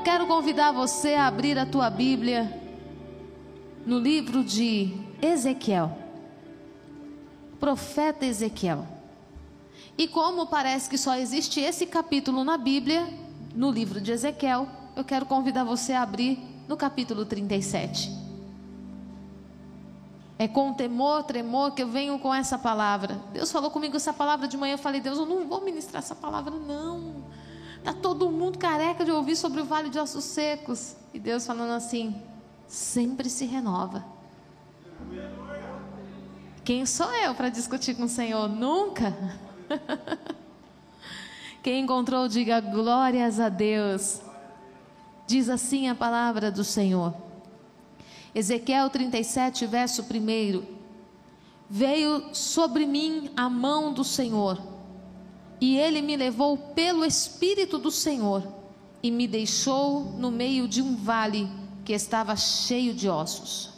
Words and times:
Eu 0.00 0.04
quero 0.04 0.26
convidar 0.26 0.72
você 0.72 1.12
a 1.12 1.26
abrir 1.26 1.58
a 1.58 1.66
tua 1.66 1.90
Bíblia 1.90 2.58
no 3.84 3.98
livro 3.98 4.42
de 4.42 4.96
Ezequiel. 5.20 5.94
Profeta 7.60 8.24
Ezequiel. 8.24 8.88
E 9.98 10.08
como 10.08 10.46
parece 10.46 10.88
que 10.88 10.96
só 10.96 11.16
existe 11.16 11.60
esse 11.60 11.84
capítulo 11.84 12.42
na 12.44 12.56
Bíblia, 12.56 13.06
no 13.54 13.70
livro 13.70 14.00
de 14.00 14.10
Ezequiel, 14.10 14.66
eu 14.96 15.04
quero 15.04 15.26
convidar 15.26 15.64
você 15.64 15.92
a 15.92 16.00
abrir 16.00 16.38
no 16.66 16.78
capítulo 16.78 17.26
37. 17.26 18.10
É 20.38 20.48
com 20.48 20.72
temor, 20.72 21.24
tremor 21.24 21.72
que 21.72 21.82
eu 21.82 21.88
venho 21.88 22.18
com 22.18 22.34
essa 22.34 22.56
palavra. 22.56 23.20
Deus 23.34 23.52
falou 23.52 23.70
comigo 23.70 23.96
essa 23.96 24.14
palavra 24.14 24.48
de 24.48 24.56
manhã. 24.56 24.72
Eu 24.72 24.78
falei, 24.78 25.02
Deus, 25.02 25.18
eu 25.18 25.26
não 25.26 25.46
vou 25.46 25.60
ministrar 25.60 26.02
essa 26.02 26.14
palavra, 26.14 26.54
não. 26.54 27.22
Está 27.80 27.92
todo 27.94 28.30
mundo 28.30 28.58
careca 28.58 29.04
de 29.04 29.10
ouvir 29.10 29.36
sobre 29.36 29.60
o 29.60 29.64
vale 29.64 29.88
de 29.88 29.98
ossos 29.98 30.24
secos. 30.24 30.94
E 31.12 31.18
Deus 31.18 31.46
falando 31.46 31.72
assim: 31.72 32.22
sempre 32.68 33.28
se 33.28 33.44
renova. 33.44 34.04
Quem 36.62 36.86
sou 36.86 37.12
eu 37.14 37.34
para 37.34 37.48
discutir 37.48 37.96
com 37.96 38.04
o 38.04 38.08
Senhor? 38.08 38.48
Nunca. 38.48 39.16
Quem 41.62 41.82
encontrou, 41.82 42.28
diga 42.28 42.60
glórias 42.60 43.40
a 43.40 43.48
Deus. 43.48 44.20
Diz 45.26 45.48
assim 45.48 45.88
a 45.88 45.94
palavra 45.94 46.50
do 46.50 46.62
Senhor. 46.62 47.14
Ezequiel 48.34 48.88
37, 48.90 49.66
verso 49.66 50.02
1. 50.02 50.62
Veio 51.68 52.34
sobre 52.34 52.86
mim 52.86 53.30
a 53.36 53.48
mão 53.48 53.92
do 53.92 54.04
Senhor, 54.04 54.58
e 55.60 55.76
ele 55.76 56.00
me 56.00 56.16
levou 56.16 56.56
pelo 56.56 57.04
Espírito 57.04 57.78
do 57.78 57.90
Senhor, 57.90 58.42
e 59.02 59.10
me 59.10 59.26
deixou 59.26 60.04
no 60.18 60.30
meio 60.30 60.66
de 60.66 60.82
um 60.82 60.96
vale 60.96 61.48
que 61.84 61.92
estava 61.92 62.36
cheio 62.36 62.94
de 62.94 63.08
ossos. 63.08 63.70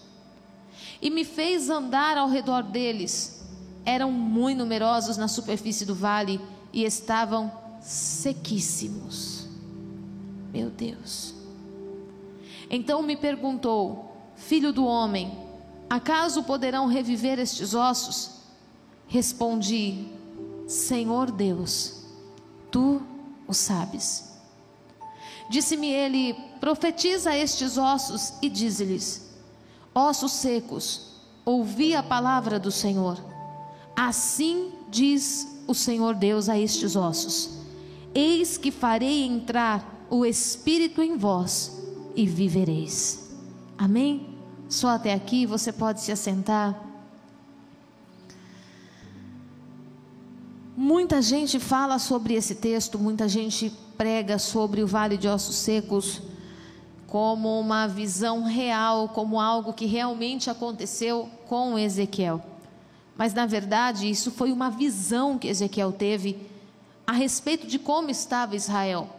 E 1.01 1.11
me 1.11 1.25
fez 1.25 1.69
andar 1.71 2.17
ao 2.17 2.29
redor 2.29 2.63
deles. 2.63 3.43
Eram 3.85 4.13
muito 4.13 4.59
numerosos 4.59 5.17
na 5.17 5.27
superfície 5.27 5.85
do 5.85 5.95
vale 5.95 6.41
e 6.73 6.85
estavam 6.85 7.51
sequíssimos. 7.81 9.49
Meu 10.53 10.71
Deus. 10.71 11.35
Então 12.71 13.03
me 13.03 13.17
perguntou: 13.17 14.17
Filho 14.37 14.73
do 14.73 14.85
homem, 14.85 15.37
acaso 15.91 16.43
poderão 16.45 16.87
reviver 16.87 17.39
estes 17.39 17.75
ossos? 17.75 18.43
Respondi: 19.09 20.07
Senhor 20.67 21.31
Deus, 21.31 22.05
tu 22.71 23.03
o 23.47 23.53
sabes. 23.53 24.33
Disse-me 25.49 25.89
ele: 25.89 26.35
Profetiza 26.61 27.37
estes 27.37 27.77
ossos 27.77 28.35
e 28.41 28.49
dize-lhes: 28.49 29.31
Ossos 29.95 30.33
secos, 30.33 31.21
ouvi 31.45 31.95
a 31.95 32.03
palavra 32.03 32.59
do 32.59 32.71
Senhor. 32.71 33.19
Assim 33.95 34.73
diz 34.91 35.47
o 35.67 35.75
Senhor 35.75 36.15
Deus 36.15 36.49
a 36.49 36.59
estes 36.59 36.97
ossos: 36.97 37.59
Eis 38.15 38.57
que 38.57 38.71
farei 38.71 39.25
entrar 39.25 40.07
o 40.09 40.25
Espírito 40.25 41.03
em 41.03 41.17
vós 41.17 41.83
e 42.15 42.27
vivereis. 42.27 43.31
Amém? 43.77 44.39
Só 44.69 44.89
até 44.89 45.13
aqui 45.13 45.45
você 45.45 45.73
pode 45.73 46.01
se 46.01 46.13
assentar. 46.13 46.92
Muita 50.77 51.21
gente 51.21 51.59
fala 51.59 51.99
sobre 51.99 52.35
esse 52.35 52.55
texto, 52.55 52.99
muita 52.99 53.29
gente 53.29 53.73
prega 53.97 54.39
sobre 54.39 54.83
o 54.83 54.87
vale 54.87 55.17
de 55.17 55.29
ossos 55.29 55.57
secos 55.57 56.23
como 57.07 57.61
uma 57.61 57.87
visão 57.87 58.43
real, 58.43 59.11
como 59.11 59.39
algo 59.39 59.75
que 59.75 59.85
realmente 59.85 60.49
aconteceu 60.49 61.29
com 61.47 61.79
Ezequiel. 61.79 62.43
Mas 63.17 63.35
na 63.35 63.45
verdade, 63.45 64.09
isso 64.09 64.31
foi 64.31 64.51
uma 64.51 64.71
visão 64.71 65.37
que 65.37 65.49
Ezequiel 65.49 65.93
teve 65.93 66.39
a 67.07 67.13
respeito 67.13 67.67
de 67.67 67.79
como 67.79 68.11
estava 68.11 68.57
Israel. 68.57 69.11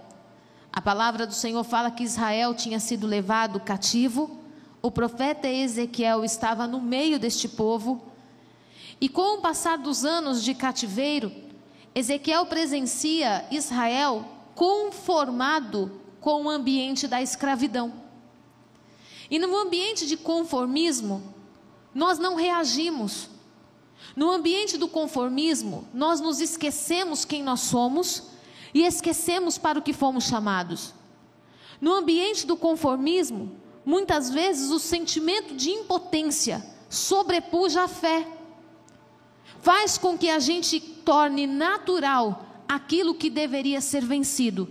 A 0.71 0.81
palavra 0.81 1.27
do 1.27 1.33
Senhor 1.33 1.63
fala 1.63 1.91
que 1.91 2.03
Israel 2.03 2.55
tinha 2.55 2.79
sido 2.79 3.05
levado 3.05 3.59
cativo 3.59 4.43
o 4.85 4.91
profeta 4.91 5.47
Ezequiel 5.47 6.25
estava 6.25 6.67
no 6.67 6.81
meio 6.81 7.17
deste 7.17 7.47
povo, 7.47 8.03
e 8.99 9.07
com 9.07 9.37
o 9.37 9.41
passar 9.41 9.77
dos 9.77 10.03
anos 10.03 10.43
de 10.43 10.53
cativeiro, 10.53 11.31
Ezequiel 11.95 12.45
presencia 12.45 13.45
Israel 13.51 14.25
conformado 14.55 15.99
com 16.19 16.45
o 16.45 16.49
ambiente 16.49 17.07
da 17.07 17.21
escravidão. 17.21 17.93
E 19.29 19.39
no 19.39 19.55
ambiente 19.57 20.05
de 20.05 20.17
conformismo, 20.17 21.33
nós 21.93 22.17
não 22.19 22.35
reagimos. 22.35 23.29
No 24.15 24.29
ambiente 24.31 24.77
do 24.77 24.87
conformismo, 24.87 25.87
nós 25.93 26.19
nos 26.19 26.39
esquecemos 26.39 27.25
quem 27.25 27.43
nós 27.43 27.61
somos 27.61 28.23
e 28.73 28.83
esquecemos 28.83 29.57
para 29.57 29.79
o 29.79 29.81
que 29.81 29.93
fomos 29.93 30.25
chamados. 30.25 30.93
No 31.79 31.93
ambiente 31.93 32.45
do 32.45 32.55
conformismo, 32.55 33.55
muitas 33.85 34.29
vezes 34.29 34.71
o 34.71 34.79
sentimento 34.79 35.55
de 35.55 35.69
impotência 35.69 36.65
sobrepuja 36.89 37.83
a 37.83 37.87
fé. 37.87 38.27
Faz 39.63 39.97
com 39.97 40.17
que 40.17 40.29
a 40.29 40.39
gente 40.39 40.77
torne 40.79 41.47
natural 41.47 42.45
aquilo 42.67 43.15
que 43.15 43.29
deveria 43.29 43.79
ser 43.79 44.03
vencido. 44.05 44.67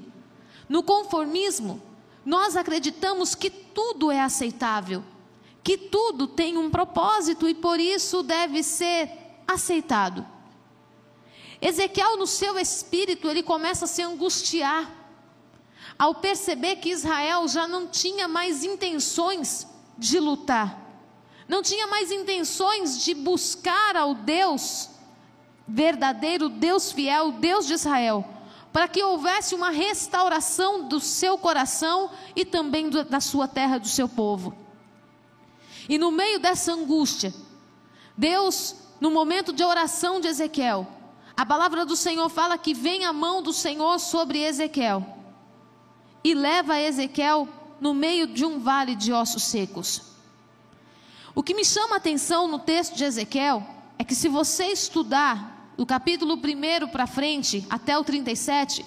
No 0.69 0.83
conformismo, 0.83 1.81
nós 2.27 2.57
acreditamos 2.57 3.35
que 3.35 3.49
tudo 3.49 4.11
é 4.11 4.21
aceitável, 4.21 5.03
que 5.65 5.79
tudo 5.79 6.27
tem 6.27 6.59
um 6.59 6.71
propósito 6.71 7.49
e 7.49 7.55
por 7.55 7.81
isso 7.81 8.23
deve 8.23 8.63
ser 8.63 9.11
aceitado. 9.49 10.27
Ezequiel, 11.59 12.19
no 12.19 12.27
seu 12.27 12.59
espírito, 12.59 13.31
ele 13.31 13.43
começa 13.43 13.87
a 13.87 13.89
se 13.89 14.03
angustiar 14.03 14.93
ao 15.99 16.17
perceber 16.17 16.77
que 16.77 16.91
Israel 16.91 17.49
já 17.49 17.67
não 17.67 17.87
tinha 17.87 18.29
mais 18.29 18.63
intenções 18.63 19.67
de 19.97 20.21
lutar, 20.21 20.82
não 21.49 21.63
tinha 21.63 21.87
mais 21.87 22.11
intenções 22.11 23.03
de 23.03 23.15
buscar 23.15 23.97
ao 23.97 24.15
Deus 24.15 24.91
verdadeiro, 25.67 26.49
Deus 26.49 26.93
fiel, 26.93 27.33
Deus 27.33 27.67
de 27.67 27.75
Israel, 27.75 28.25
para 28.73 28.89
que 28.89 29.03
houvesse 29.03 29.55
uma 29.55 29.71
restauração 29.71 30.89
do 30.89 31.01
seu 31.01 31.39
coração 31.39 32.11
e 32.35 32.45
também 32.45 32.89
do, 32.89 33.05
da 33.05 33.21
sua 33.21 33.47
terra, 33.47 33.79
do 33.79 33.89
seu 33.89 34.09
povo. 34.09 34.55
E 35.89 35.99
no 35.99 36.11
meio 36.11 36.39
dessa 36.39 36.73
angústia, 36.73 37.35
Deus, 38.17 38.77
no 39.01 39.11
momento 39.11 39.53
de 39.53 39.65
oração 39.65 40.21
de 40.21 40.29
Ezequiel, 40.29 40.87
a 41.37 41.45
palavra 41.45 41.85
do 41.85 41.97
Senhor 41.97 42.29
fala 42.29 42.59
que 42.59 42.75
vem 42.75 43.05
a 43.05 43.13
mão 43.13 43.43
do 43.43 43.53
Senhor 43.53 43.99
sobre 43.99 44.43
Ezequiel 44.43 45.05
e 46.23 46.35
leva 46.35 46.79
Ezequiel 46.79 47.49
no 47.81 47.95
meio 47.95 48.27
de 48.27 48.45
um 48.45 48.61
vale 48.61 48.95
de 48.95 49.13
ossos 49.13 49.43
secos. 49.43 50.12
O 51.35 51.43
que 51.43 51.55
me 51.55 51.65
chama 51.65 51.95
a 51.95 51.97
atenção 51.97 52.47
no 52.47 52.59
texto 52.59 52.95
de 52.95 53.05
Ezequiel 53.05 53.67
é 53.99 54.05
que 54.05 54.15
se 54.15 54.29
você 54.29 54.67
estudar 54.67 55.73
do 55.79 55.87
capítulo 55.87 56.35
1 56.35 56.89
para 56.89 57.07
frente 57.07 57.67
até 57.71 57.97
o 57.97 58.05
37, 58.05 58.85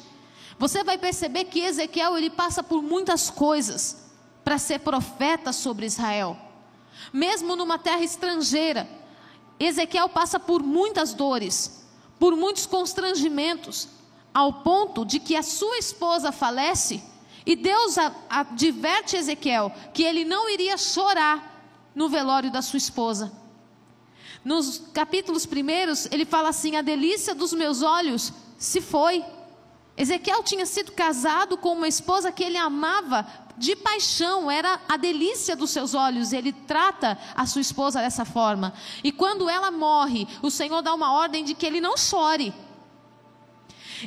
você 0.60 0.84
vai 0.84 0.96
perceber 0.96 1.46
que 1.46 1.62
Ezequiel 1.62 2.16
ele 2.16 2.30
passa 2.30 2.62
por 2.62 2.84
muitas 2.84 3.32
coisas 3.32 4.12
para 4.44 4.60
ser 4.60 4.80
profeta 4.82 5.52
sobre 5.52 5.88
Israel. 5.88 6.38
Mesmo 7.12 7.56
numa 7.56 7.80
terra 7.80 8.04
estrangeira, 8.04 8.88
Ezequiel 9.60 10.08
passa 10.08 10.40
por 10.40 10.62
muitas 10.62 11.16
dores, 11.16 11.84
por 12.20 12.36
muitos 12.36 12.68
constrangimentos, 12.68 13.90
ao 14.32 14.62
ponto 14.62 15.04
de 15.04 15.20
que 15.20 15.36
a 15.36 15.42
sua 15.42 15.80
esposa 15.80 16.32
falece 16.32 17.02
e 17.44 17.56
Deus 17.56 17.96
adverte 18.30 19.16
Ezequiel 19.16 19.72
que 19.96 20.04
ele 20.04 20.24
não 20.24 20.48
iria 20.48 20.78
chorar 20.78 21.55
no 21.96 22.10
velório 22.10 22.52
da 22.52 22.62
sua 22.62 22.78
esposa. 22.78 23.32
Nos 24.44 24.84
capítulos 24.94 25.46
primeiros, 25.46 26.08
ele 26.12 26.26
fala 26.26 26.50
assim: 26.50 26.76
A 26.76 26.82
delícia 26.82 27.34
dos 27.34 27.54
meus 27.54 27.82
olhos 27.82 28.34
se 28.58 28.82
foi. 28.82 29.24
Ezequiel 29.98 30.44
tinha 30.44 30.66
sido 30.66 30.92
casado 30.92 31.58
com 31.58 31.72
uma 31.72 31.88
esposa 31.88 32.32
que 32.32 32.44
ele 32.44 32.58
amava 32.58 33.26
de 33.58 33.76
paixão, 33.76 34.52
era 34.52 34.82
a 34.90 34.98
delícia 34.98 35.56
dos 35.56 35.70
seus 35.70 35.94
olhos. 35.94 36.34
Ele 36.34 36.52
trata 36.52 37.18
a 37.34 37.46
sua 37.46 37.62
esposa 37.62 38.02
dessa 38.02 38.26
forma. 38.26 38.74
E 39.04 39.12
quando 39.12 39.50
ela 39.50 39.72
morre, 39.72 40.28
o 40.42 40.52
Senhor 40.52 40.82
dá 40.82 40.94
uma 40.94 41.14
ordem 41.14 41.44
de 41.44 41.56
que 41.56 41.66
ele 41.66 41.80
não 41.80 41.98
chore. 41.98 42.54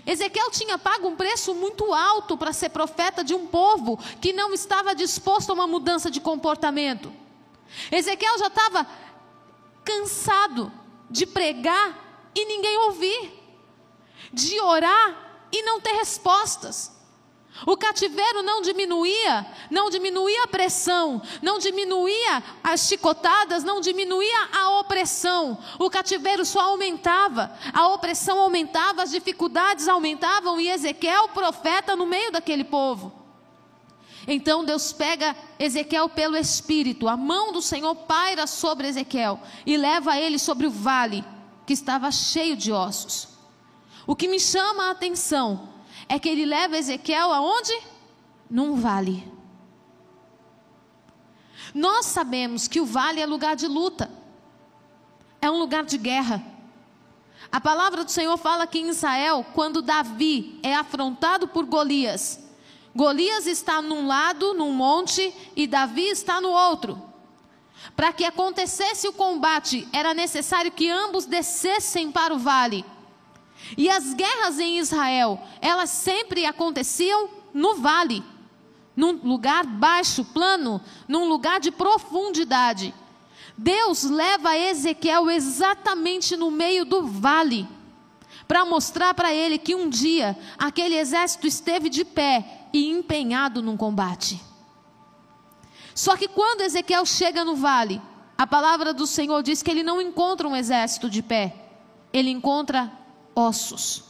Ezequiel 0.06 0.50
tinha 0.50 0.78
pago 0.78 1.08
um 1.08 1.16
preço 1.16 1.54
muito 1.54 1.92
alto 1.94 2.36
para 2.36 2.52
ser 2.52 2.68
profeta 2.68 3.24
de 3.24 3.34
um 3.34 3.46
povo 3.46 3.98
que 4.20 4.32
não 4.32 4.52
estava 4.52 4.94
disposto 4.94 5.50
a 5.50 5.54
uma 5.54 5.66
mudança 5.66 6.10
de 6.10 6.20
comportamento. 6.20 7.10
Ezequiel 7.90 8.38
já 8.38 8.46
estava 8.48 8.86
cansado 9.84 10.72
de 11.10 11.26
pregar 11.26 12.30
e 12.34 12.44
ninguém 12.44 12.76
ouvir, 12.78 13.32
de 14.32 14.60
orar 14.60 15.46
e 15.50 15.62
não 15.62 15.80
ter 15.80 15.92
respostas. 15.92 16.96
O 17.66 17.76
cativeiro 17.76 18.42
não 18.42 18.62
diminuía, 18.62 19.46
não 19.70 19.90
diminuía 19.90 20.44
a 20.44 20.48
pressão, 20.48 21.20
não 21.42 21.58
diminuía 21.58 22.42
as 22.62 22.82
chicotadas, 22.82 23.64
não 23.64 23.80
diminuía 23.80 24.48
a 24.52 24.78
opressão. 24.78 25.58
O 25.78 25.90
cativeiro 25.90 26.44
só 26.44 26.60
aumentava, 26.60 27.52
a 27.72 27.88
opressão 27.88 28.38
aumentava, 28.38 29.02
as 29.02 29.10
dificuldades 29.10 29.88
aumentavam 29.88 30.60
e 30.60 30.68
Ezequiel, 30.68 31.30
profeta, 31.30 31.96
no 31.96 32.06
meio 32.06 32.30
daquele 32.30 32.62
povo. 32.62 33.17
Então 34.30 34.62
Deus 34.62 34.92
pega 34.92 35.34
Ezequiel 35.58 36.06
pelo 36.10 36.36
espírito, 36.36 37.08
a 37.08 37.16
mão 37.16 37.50
do 37.50 37.62
Senhor 37.62 37.94
paira 37.94 38.46
sobre 38.46 38.86
Ezequiel 38.86 39.40
e 39.64 39.74
leva 39.78 40.18
ele 40.18 40.38
sobre 40.38 40.66
o 40.66 40.70
vale 40.70 41.24
que 41.66 41.72
estava 41.72 42.12
cheio 42.12 42.54
de 42.54 42.70
ossos. 42.70 43.28
O 44.06 44.14
que 44.14 44.28
me 44.28 44.38
chama 44.38 44.84
a 44.84 44.90
atenção 44.90 45.70
é 46.06 46.18
que 46.18 46.28
ele 46.28 46.44
leva 46.44 46.76
Ezequiel 46.76 47.32
aonde? 47.32 47.72
Num 48.50 48.76
vale. 48.76 49.26
Nós 51.74 52.04
sabemos 52.04 52.68
que 52.68 52.82
o 52.82 52.86
vale 52.86 53.22
é 53.22 53.26
lugar 53.26 53.56
de 53.56 53.66
luta, 53.66 54.10
é 55.40 55.50
um 55.50 55.58
lugar 55.58 55.84
de 55.86 55.96
guerra. 55.96 56.44
A 57.50 57.62
palavra 57.62 58.04
do 58.04 58.10
Senhor 58.10 58.36
fala 58.36 58.66
que 58.66 58.78
em 58.78 58.90
Israel, 58.90 59.44
quando 59.54 59.80
Davi 59.80 60.60
é 60.62 60.74
afrontado 60.74 61.48
por 61.48 61.64
Golias, 61.64 62.47
Golias 62.94 63.46
está 63.46 63.80
num 63.80 64.06
lado, 64.06 64.54
num 64.54 64.72
monte, 64.72 65.32
e 65.54 65.66
Davi 65.66 66.08
está 66.08 66.40
no 66.40 66.50
outro. 66.50 67.00
Para 67.94 68.12
que 68.12 68.24
acontecesse 68.24 69.06
o 69.08 69.12
combate, 69.12 69.86
era 69.92 70.14
necessário 70.14 70.70
que 70.72 70.88
ambos 70.90 71.26
descessem 71.26 72.10
para 72.10 72.34
o 72.34 72.38
vale. 72.38 72.84
E 73.76 73.88
as 73.88 74.14
guerras 74.14 74.58
em 74.58 74.78
Israel, 74.78 75.40
elas 75.60 75.90
sempre 75.90 76.46
aconteciam 76.46 77.28
no 77.52 77.76
vale, 77.76 78.22
num 78.96 79.12
lugar 79.12 79.64
baixo, 79.64 80.24
plano, 80.24 80.80
num 81.06 81.28
lugar 81.28 81.60
de 81.60 81.70
profundidade. 81.70 82.94
Deus 83.56 84.04
leva 84.04 84.56
Ezequiel 84.56 85.30
exatamente 85.30 86.36
no 86.36 86.50
meio 86.50 86.84
do 86.84 87.06
vale, 87.06 87.68
para 88.46 88.64
mostrar 88.64 89.12
para 89.14 89.34
ele 89.34 89.58
que 89.58 89.74
um 89.74 89.88
dia 89.88 90.38
aquele 90.56 90.94
exército 90.96 91.46
esteve 91.46 91.88
de 91.88 92.04
pé 92.04 92.57
e 92.72 92.90
empenhado 92.90 93.62
num 93.62 93.76
combate. 93.76 94.40
Só 95.94 96.16
que 96.16 96.28
quando 96.28 96.60
Ezequiel 96.60 97.04
chega 97.04 97.44
no 97.44 97.56
vale, 97.56 98.00
a 98.36 98.46
palavra 98.46 98.94
do 98.94 99.06
Senhor 99.06 99.42
diz 99.42 99.62
que 99.62 99.70
ele 99.70 99.82
não 99.82 100.00
encontra 100.00 100.46
um 100.46 100.54
exército 100.54 101.10
de 101.10 101.22
pé, 101.22 101.70
ele 102.12 102.30
encontra 102.30 102.92
ossos 103.34 104.04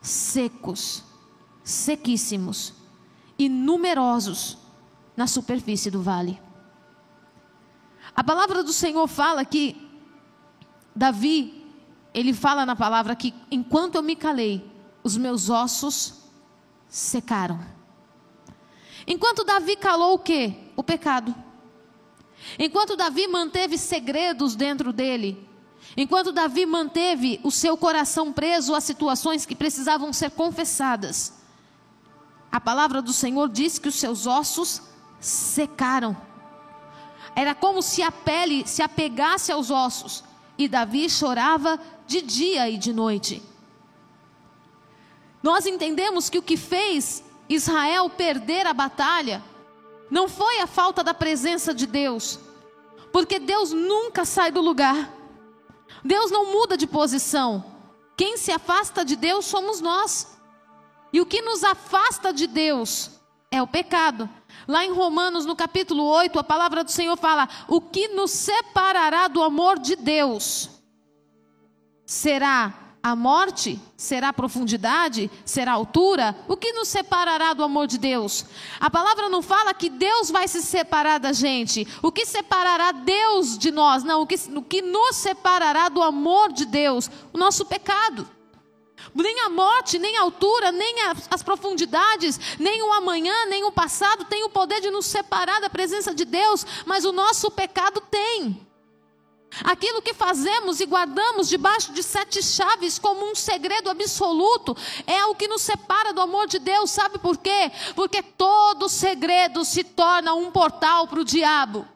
secos, 0.00 1.04
sequíssimos 1.62 2.72
e 3.38 3.48
numerosos 3.48 4.56
na 5.16 5.26
superfície 5.26 5.90
do 5.90 6.02
vale. 6.02 6.40
A 8.14 8.24
palavra 8.24 8.62
do 8.62 8.72
Senhor 8.72 9.06
fala 9.06 9.44
que 9.44 9.88
Davi, 10.94 11.64
ele 12.12 12.32
fala 12.32 12.66
na 12.66 12.74
palavra 12.74 13.14
que 13.14 13.34
enquanto 13.50 13.96
eu 13.96 14.02
me 14.02 14.16
calei, 14.16 14.68
os 15.02 15.16
meus 15.16 15.48
ossos 15.48 16.14
secaram. 16.88 17.60
Enquanto 19.06 19.44
Davi 19.44 19.76
calou 19.76 20.14
o 20.14 20.18
quê? 20.18 20.54
O 20.76 20.82
pecado. 20.82 21.34
Enquanto 22.58 22.96
Davi 22.96 23.26
manteve 23.26 23.76
segredos 23.76 24.54
dentro 24.54 24.92
dele, 24.92 25.50
Enquanto 25.96 26.32
Davi 26.32 26.66
manteve 26.66 27.40
o 27.42 27.50
seu 27.50 27.76
coração 27.76 28.32
preso 28.32 28.74
a 28.74 28.80
situações 28.80 29.44
que 29.44 29.56
precisavam 29.56 30.12
ser 30.12 30.30
confessadas, 30.30 31.34
a 32.50 32.60
palavra 32.60 33.02
do 33.02 33.12
Senhor 33.12 33.48
diz 33.48 33.78
que 33.78 33.88
os 33.88 33.96
seus 33.96 34.26
ossos 34.26 34.82
secaram. 35.20 36.16
Era 37.34 37.54
como 37.54 37.82
se 37.82 38.02
a 38.02 38.10
pele 38.10 38.66
se 38.66 38.82
apegasse 38.82 39.50
aos 39.52 39.70
ossos, 39.70 40.24
e 40.58 40.68
Davi 40.68 41.08
chorava 41.08 41.78
de 42.06 42.20
dia 42.20 42.68
e 42.68 42.76
de 42.76 42.92
noite. 42.92 43.42
Nós 45.42 45.64
entendemos 45.64 46.28
que 46.28 46.38
o 46.38 46.42
que 46.42 46.56
fez 46.56 47.24
Israel 47.50 48.08
perder 48.08 48.64
a 48.64 48.72
batalha 48.72 49.42
não 50.08 50.28
foi 50.28 50.60
a 50.60 50.66
falta 50.68 51.02
da 51.02 51.12
presença 51.12 51.74
de 51.74 51.84
Deus, 51.84 52.38
porque 53.12 53.40
Deus 53.40 53.72
nunca 53.72 54.24
sai 54.24 54.52
do 54.52 54.60
lugar. 54.60 55.12
Deus 56.04 56.30
não 56.30 56.52
muda 56.52 56.76
de 56.76 56.86
posição. 56.86 57.64
Quem 58.16 58.36
se 58.36 58.52
afasta 58.52 59.04
de 59.04 59.16
Deus 59.16 59.46
somos 59.46 59.80
nós. 59.80 60.38
E 61.12 61.20
o 61.20 61.26
que 61.26 61.42
nos 61.42 61.64
afasta 61.64 62.32
de 62.32 62.46
Deus 62.46 63.10
é 63.50 63.60
o 63.60 63.66
pecado. 63.66 64.30
Lá 64.68 64.84
em 64.84 64.92
Romanos, 64.92 65.44
no 65.44 65.56
capítulo 65.56 66.04
8, 66.04 66.38
a 66.38 66.44
palavra 66.44 66.84
do 66.84 66.90
Senhor 66.90 67.16
fala: 67.16 67.48
O 67.66 67.80
que 67.80 68.08
nos 68.08 68.30
separará 68.30 69.26
do 69.26 69.42
amor 69.42 69.78
de 69.78 69.96
Deus 69.96 70.70
será 72.06 72.89
a 73.02 73.16
morte? 73.16 73.80
Será 73.96 74.32
profundidade? 74.32 75.30
Será 75.44 75.72
altura? 75.72 76.36
O 76.46 76.56
que 76.56 76.72
nos 76.72 76.88
separará 76.88 77.54
do 77.54 77.62
amor 77.62 77.86
de 77.86 77.98
Deus? 77.98 78.44
A 78.78 78.90
palavra 78.90 79.28
não 79.28 79.40
fala 79.40 79.72
que 79.72 79.88
Deus 79.88 80.30
vai 80.30 80.46
se 80.46 80.62
separar 80.62 81.18
da 81.18 81.32
gente. 81.32 81.86
O 82.02 82.12
que 82.12 82.26
separará 82.26 82.92
Deus 82.92 83.56
de 83.58 83.70
nós? 83.70 84.04
Não, 84.04 84.22
o 84.22 84.26
que, 84.26 84.36
o 84.54 84.62
que 84.62 84.82
nos 84.82 85.16
separará 85.16 85.88
do 85.88 86.02
amor 86.02 86.52
de 86.52 86.66
Deus? 86.66 87.10
O 87.32 87.38
nosso 87.38 87.64
pecado. 87.64 88.28
Nem 89.14 89.40
a 89.40 89.48
morte, 89.48 89.98
nem 89.98 90.18
a 90.18 90.22
altura, 90.22 90.70
nem 90.70 91.02
as, 91.02 91.26
as 91.30 91.42
profundidades, 91.42 92.38
nem 92.58 92.82
o 92.82 92.92
amanhã, 92.92 93.46
nem 93.46 93.64
o 93.64 93.72
passado 93.72 94.26
tem 94.26 94.44
o 94.44 94.50
poder 94.50 94.80
de 94.82 94.90
nos 94.90 95.06
separar 95.06 95.58
da 95.60 95.70
presença 95.70 96.14
de 96.14 96.26
Deus, 96.26 96.66
mas 96.84 97.06
o 97.06 97.12
nosso 97.12 97.50
pecado 97.50 98.00
tem. 98.10 98.69
Aquilo 99.64 100.00
que 100.00 100.14
fazemos 100.14 100.80
e 100.80 100.86
guardamos 100.86 101.48
debaixo 101.48 101.92
de 101.92 102.02
sete 102.02 102.42
chaves 102.42 102.98
como 102.98 103.30
um 103.30 103.34
segredo 103.34 103.90
absoluto 103.90 104.76
é 105.06 105.24
o 105.26 105.34
que 105.34 105.48
nos 105.48 105.62
separa 105.62 106.12
do 106.12 106.20
amor 106.20 106.46
de 106.46 106.58
Deus. 106.58 106.90
Sabe 106.90 107.18
por 107.18 107.36
quê? 107.36 107.70
Porque 107.94 108.22
todo 108.22 108.88
segredo 108.88 109.64
se 109.64 109.82
torna 109.82 110.34
um 110.34 110.50
portal 110.50 111.08
para 111.08 111.20
o 111.20 111.24
diabo. 111.24 111.86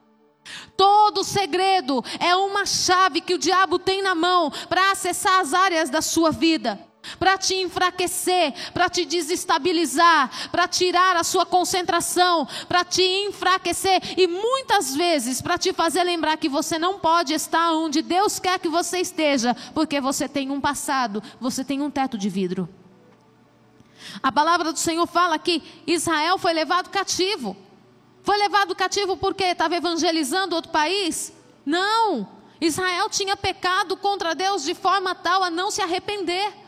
Todo 0.76 1.24
segredo 1.24 2.04
é 2.18 2.34
uma 2.34 2.66
chave 2.66 3.20
que 3.20 3.34
o 3.34 3.38
diabo 3.38 3.78
tem 3.78 4.02
na 4.02 4.14
mão 4.14 4.50
para 4.68 4.90
acessar 4.90 5.40
as 5.40 5.54
áreas 5.54 5.88
da 5.88 6.02
sua 6.02 6.30
vida 6.30 6.78
para 7.18 7.38
te 7.38 7.54
enfraquecer, 7.54 8.52
para 8.72 8.88
te 8.88 9.04
desestabilizar, 9.04 10.50
para 10.50 10.68
tirar 10.68 11.16
a 11.16 11.24
sua 11.24 11.46
concentração, 11.46 12.46
para 12.68 12.84
te 12.84 13.02
enfraquecer 13.02 14.00
e 14.16 14.26
muitas 14.26 14.94
vezes 14.94 15.40
para 15.40 15.58
te 15.58 15.72
fazer 15.72 16.02
lembrar 16.04 16.36
que 16.36 16.48
você 16.48 16.78
não 16.78 16.98
pode 16.98 17.32
estar 17.32 17.72
onde 17.72 18.02
Deus 18.02 18.38
quer 18.38 18.58
que 18.58 18.68
você 18.68 18.98
esteja, 18.98 19.54
porque 19.74 20.00
você 20.00 20.28
tem 20.28 20.50
um 20.50 20.60
passado, 20.60 21.22
você 21.40 21.64
tem 21.64 21.80
um 21.80 21.90
teto 21.90 22.16
de 22.16 22.28
vidro. 22.28 22.68
A 24.22 24.30
palavra 24.30 24.72
do 24.72 24.78
Senhor 24.78 25.06
fala 25.06 25.38
que 25.38 25.62
Israel 25.86 26.38
foi 26.38 26.52
levado 26.52 26.90
cativo. 26.90 27.56
Foi 28.22 28.36
levado 28.38 28.74
cativo 28.74 29.16
porque 29.16 29.44
estava 29.44 29.76
evangelizando 29.76 30.56
outro 30.56 30.72
país? 30.72 31.32
Não. 31.64 32.28
Israel 32.60 33.08
tinha 33.10 33.36
pecado 33.36 33.96
contra 33.96 34.34
Deus 34.34 34.64
de 34.64 34.74
forma 34.74 35.14
tal 35.14 35.42
a 35.42 35.50
não 35.50 35.70
se 35.70 35.82
arrepender. 35.82 36.63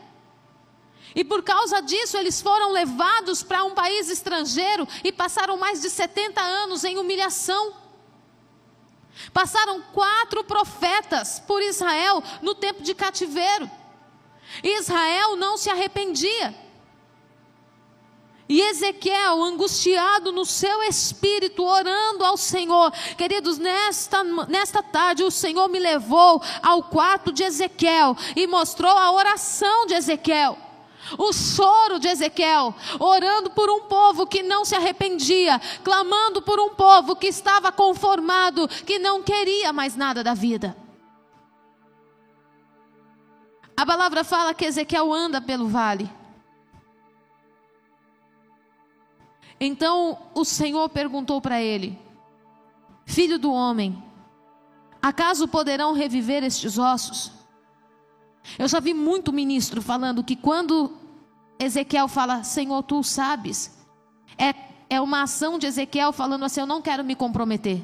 E 1.17 1.23
por 1.23 1.41
causa 1.41 1.81
disso, 1.81 2.15
eles 2.15 2.39
foram 2.39 2.71
levados 2.71 3.41
para 3.41 3.63
um 3.63 3.73
país 3.73 4.07
estrangeiro 4.07 4.87
e 5.03 5.11
passaram 5.11 5.57
mais 5.57 5.81
de 5.81 5.89
70 5.89 6.39
anos 6.39 6.83
em 6.83 6.99
humilhação. 6.99 7.73
Passaram 9.33 9.81
quatro 9.91 10.43
profetas 10.43 11.39
por 11.39 11.59
Israel 11.63 12.23
no 12.43 12.53
tempo 12.53 12.83
de 12.83 12.93
cativeiro. 12.93 13.67
Israel 14.63 15.35
não 15.35 15.57
se 15.57 15.71
arrependia. 15.71 16.55
E 18.47 18.61
Ezequiel, 18.61 19.41
angustiado 19.41 20.31
no 20.31 20.45
seu 20.45 20.83
espírito, 20.83 21.63
orando 21.63 22.23
ao 22.23 22.37
Senhor. 22.37 22.91
Queridos, 23.17 23.57
nesta, 23.57 24.23
nesta 24.23 24.83
tarde 24.83 25.23
o 25.23 25.31
Senhor 25.31 25.67
me 25.67 25.79
levou 25.79 26.39
ao 26.61 26.83
quarto 26.83 27.31
de 27.31 27.41
Ezequiel 27.41 28.15
e 28.35 28.45
mostrou 28.45 28.95
a 28.95 29.11
oração 29.11 29.87
de 29.87 29.95
Ezequiel 29.95 30.66
o 31.17 31.31
choro 31.31 31.99
de 31.99 32.07
Ezequiel, 32.07 32.73
orando 32.99 33.49
por 33.51 33.69
um 33.69 33.81
povo 33.81 34.25
que 34.25 34.41
não 34.41 34.65
se 34.65 34.75
arrependia, 34.75 35.59
clamando 35.83 36.41
por 36.41 36.59
um 36.59 36.69
povo 36.69 37.15
que 37.15 37.27
estava 37.27 37.71
conformado, 37.71 38.67
que 38.67 38.99
não 38.99 39.21
queria 39.21 39.71
mais 39.71 39.95
nada 39.95 40.23
da 40.23 40.33
vida. 40.33 40.75
A 43.75 43.85
palavra 43.85 44.23
fala 44.23 44.55
que 44.55 44.65
Ezequiel 44.65 45.13
anda 45.13 45.39
pelo 45.39 45.67
vale. 45.67 46.09
Então 49.59 50.17
o 50.33 50.43
Senhor 50.43 50.89
perguntou 50.89 51.39
para 51.39 51.61
ele: 51.61 51.97
Filho 53.05 53.37
do 53.37 53.51
homem, 53.51 54.03
acaso 55.01 55.47
poderão 55.47 55.93
reviver 55.93 56.43
estes 56.43 56.77
ossos? 56.77 57.36
Eu 58.57 58.67
já 58.67 58.79
vi 58.79 58.93
muito 58.93 59.33
ministro 59.33 59.81
falando 59.81 60.23
que 60.23 60.35
quando 60.35 60.95
Ezequiel 61.59 62.07
fala, 62.07 62.43
Senhor, 62.43 62.83
tu 62.83 63.03
sabes, 63.03 63.75
É, 64.37 64.53
é 64.89 65.01
uma 65.01 65.23
ação 65.23 65.57
de 65.57 65.65
Ezequiel 65.65 66.13
falando 66.13 66.45
assim: 66.45 66.59
Eu 66.59 66.67
não 66.67 66.81
quero 66.81 67.03
me 67.03 67.15
comprometer. 67.15 67.83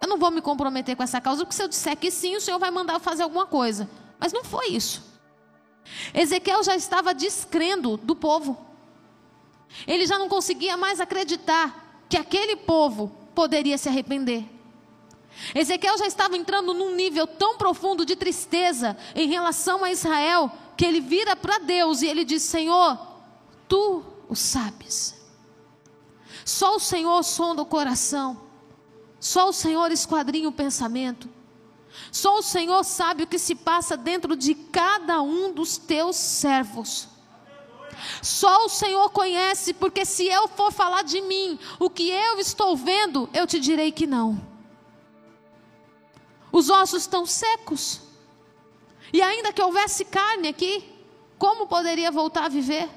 Eu 0.00 0.08
não 0.08 0.18
vou 0.18 0.30
me 0.30 0.42
comprometer 0.42 0.94
com 0.94 1.02
essa 1.02 1.20
causa, 1.20 1.42
porque 1.44 1.56
se 1.56 1.62
eu 1.62 1.68
disser 1.68 1.96
que 1.96 2.10
sim, 2.10 2.36
o 2.36 2.40
Senhor 2.40 2.58
vai 2.58 2.70
mandar 2.70 2.94
eu 2.94 3.00
fazer 3.00 3.22
alguma 3.22 3.46
coisa. 3.46 3.88
Mas 4.20 4.32
não 4.32 4.44
foi 4.44 4.68
isso. 4.68 5.02
Ezequiel 6.12 6.62
já 6.62 6.76
estava 6.76 7.14
descrendo 7.14 7.96
do 7.96 8.14
povo. 8.14 8.58
Ele 9.86 10.06
já 10.06 10.18
não 10.18 10.28
conseguia 10.28 10.76
mais 10.76 11.00
acreditar 11.00 12.04
que 12.08 12.16
aquele 12.16 12.56
povo 12.56 13.10
poderia 13.34 13.78
se 13.78 13.88
arrepender. 13.88 14.44
Ezequiel 15.54 15.98
já 15.98 16.06
estava 16.06 16.36
entrando 16.36 16.72
num 16.72 16.94
nível 16.94 17.26
tão 17.26 17.56
profundo 17.56 18.04
de 18.04 18.16
tristeza 18.16 18.96
em 19.14 19.28
relação 19.28 19.84
a 19.84 19.90
Israel, 19.90 20.50
que 20.76 20.84
ele 20.84 21.00
vira 21.00 21.34
para 21.34 21.58
Deus 21.58 22.02
e 22.02 22.06
ele 22.06 22.24
diz: 22.24 22.42
Senhor, 22.42 22.98
tu 23.68 24.04
o 24.28 24.34
sabes. 24.34 25.14
Só 26.44 26.76
o 26.76 26.80
Senhor 26.80 27.22
sonda 27.22 27.62
o 27.62 27.66
coração. 27.66 28.40
Só 29.18 29.48
o 29.48 29.52
Senhor 29.52 29.90
esquadrinha 29.90 30.48
o 30.48 30.52
pensamento. 30.52 31.28
Só 32.12 32.38
o 32.38 32.42
Senhor 32.42 32.84
sabe 32.84 33.22
o 33.22 33.26
que 33.26 33.38
se 33.38 33.54
passa 33.54 33.96
dentro 33.96 34.36
de 34.36 34.54
cada 34.54 35.22
um 35.22 35.52
dos 35.52 35.78
teus 35.78 36.16
servos. 36.16 37.08
Só 38.20 38.66
o 38.66 38.68
Senhor 38.68 39.08
conhece, 39.10 39.72
porque 39.72 40.04
se 40.04 40.26
eu 40.26 40.48
for 40.48 40.72
falar 40.72 41.02
de 41.02 41.20
mim, 41.22 41.58
o 41.78 41.88
que 41.88 42.10
eu 42.10 42.38
estou 42.38 42.76
vendo, 42.76 43.28
eu 43.32 43.46
te 43.46 43.58
direi 43.58 43.92
que 43.92 44.06
não. 44.06 44.53
Os 46.54 46.70
ossos 46.70 47.02
estão 47.02 47.26
secos. 47.26 48.00
E 49.12 49.20
ainda 49.20 49.52
que 49.52 49.60
houvesse 49.60 50.04
carne 50.04 50.46
aqui, 50.46 50.88
como 51.36 51.66
poderia 51.66 52.12
voltar 52.12 52.44
a 52.44 52.48
viver? 52.48 52.88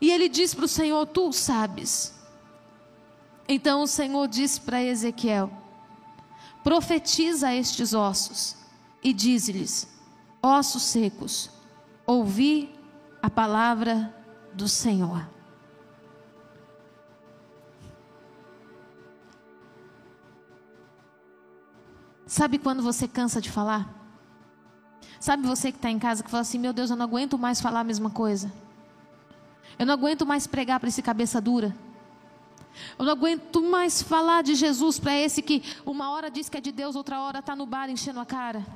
E 0.00 0.10
ele 0.10 0.30
diz 0.30 0.54
para 0.54 0.64
o 0.64 0.68
Senhor: 0.68 1.04
Tu 1.04 1.30
sabes. 1.34 2.14
Então 3.46 3.82
o 3.82 3.86
Senhor 3.86 4.26
disse 4.26 4.58
para 4.58 4.82
Ezequiel: 4.82 5.52
Profetiza 6.64 7.54
estes 7.54 7.92
ossos 7.92 8.56
e 9.04 9.12
diz-lhes: 9.12 9.86
Ossos 10.42 10.84
secos, 10.84 11.50
ouvi 12.06 12.74
a 13.20 13.28
palavra 13.28 14.16
do 14.54 14.66
Senhor. 14.66 15.28
Sabe 22.32 22.56
quando 22.56 22.82
você 22.82 23.06
cansa 23.06 23.42
de 23.42 23.50
falar? 23.50 23.86
Sabe 25.20 25.46
você 25.46 25.70
que 25.70 25.76
está 25.76 25.90
em 25.90 25.98
casa 25.98 26.24
que 26.24 26.30
fala 26.30 26.40
assim: 26.40 26.58
Meu 26.58 26.72
Deus, 26.72 26.88
eu 26.88 26.96
não 26.96 27.04
aguento 27.04 27.36
mais 27.36 27.60
falar 27.60 27.80
a 27.80 27.84
mesma 27.84 28.08
coisa. 28.08 28.50
Eu 29.78 29.84
não 29.84 29.92
aguento 29.92 30.24
mais 30.24 30.46
pregar 30.46 30.80
para 30.80 30.88
esse 30.88 31.02
cabeça 31.02 31.42
dura. 31.42 31.76
Eu 32.98 33.04
não 33.04 33.12
aguento 33.12 33.60
mais 33.60 34.00
falar 34.00 34.42
de 34.42 34.54
Jesus 34.54 34.98
para 34.98 35.14
esse 35.14 35.42
que 35.42 35.62
uma 35.84 36.10
hora 36.10 36.30
diz 36.30 36.48
que 36.48 36.56
é 36.56 36.60
de 36.62 36.72
Deus, 36.72 36.96
outra 36.96 37.20
hora 37.20 37.40
está 37.40 37.54
no 37.54 37.66
bar 37.66 37.90
enchendo 37.90 38.18
a 38.18 38.24
cara. 38.24 38.66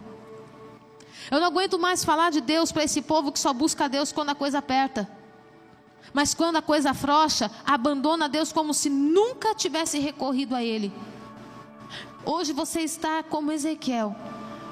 Eu 1.30 1.40
não 1.40 1.46
aguento 1.46 1.78
mais 1.78 2.04
falar 2.04 2.30
de 2.30 2.42
Deus 2.42 2.70
para 2.70 2.84
esse 2.84 3.00
povo 3.00 3.32
que 3.32 3.40
só 3.40 3.54
busca 3.54 3.88
Deus 3.88 4.12
quando 4.12 4.28
a 4.28 4.34
coisa 4.34 4.58
aperta. 4.58 5.08
Mas 6.12 6.34
quando 6.34 6.56
a 6.56 6.62
coisa 6.62 6.90
afrouxa, 6.90 7.50
abandona 7.64 8.28
Deus 8.28 8.52
como 8.52 8.74
se 8.74 8.90
nunca 8.90 9.54
tivesse 9.54 9.98
recorrido 9.98 10.54
a 10.54 10.62
Ele. 10.62 10.92
Hoje 12.26 12.52
você 12.52 12.80
está 12.80 13.22
como 13.22 13.52
Ezequiel, 13.52 14.14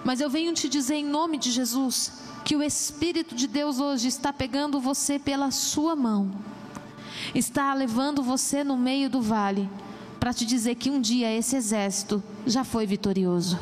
mas 0.04 0.20
eu 0.20 0.28
venho 0.28 0.52
te 0.52 0.68
dizer 0.68 0.96
em 0.96 1.06
nome 1.06 1.38
de 1.38 1.50
Jesus 1.50 2.12
que 2.44 2.56
o 2.56 2.62
Espírito 2.62 3.34
de 3.34 3.46
Deus 3.46 3.78
hoje 3.78 4.08
está 4.08 4.32
pegando 4.32 4.80
você 4.80 5.18
pela 5.18 5.50
sua 5.50 5.96
mão, 5.96 6.30
está 7.34 7.72
levando 7.72 8.22
você 8.22 8.62
no 8.62 8.76
meio 8.76 9.08
do 9.08 9.22
vale, 9.22 9.70
para 10.20 10.34
te 10.34 10.44
dizer 10.44 10.74
que 10.74 10.90
um 10.90 11.00
dia 11.00 11.32
esse 11.32 11.56
exército 11.56 12.22
já 12.44 12.64
foi 12.64 12.86
vitorioso 12.86 13.58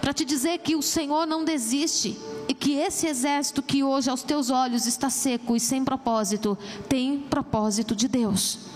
para 0.00 0.12
te 0.12 0.24
dizer 0.24 0.58
que 0.58 0.76
o 0.76 0.82
Senhor 0.82 1.26
não 1.26 1.44
desiste 1.44 2.18
e 2.48 2.54
que 2.54 2.72
esse 2.72 3.06
exército 3.06 3.62
que 3.62 3.82
hoje 3.82 4.10
aos 4.10 4.22
teus 4.22 4.50
olhos 4.50 4.86
está 4.86 5.08
seco 5.08 5.56
e 5.56 5.60
sem 5.60 5.84
propósito, 5.84 6.56
tem 6.88 7.18
propósito 7.18 7.94
de 7.94 8.08
Deus. 8.08 8.71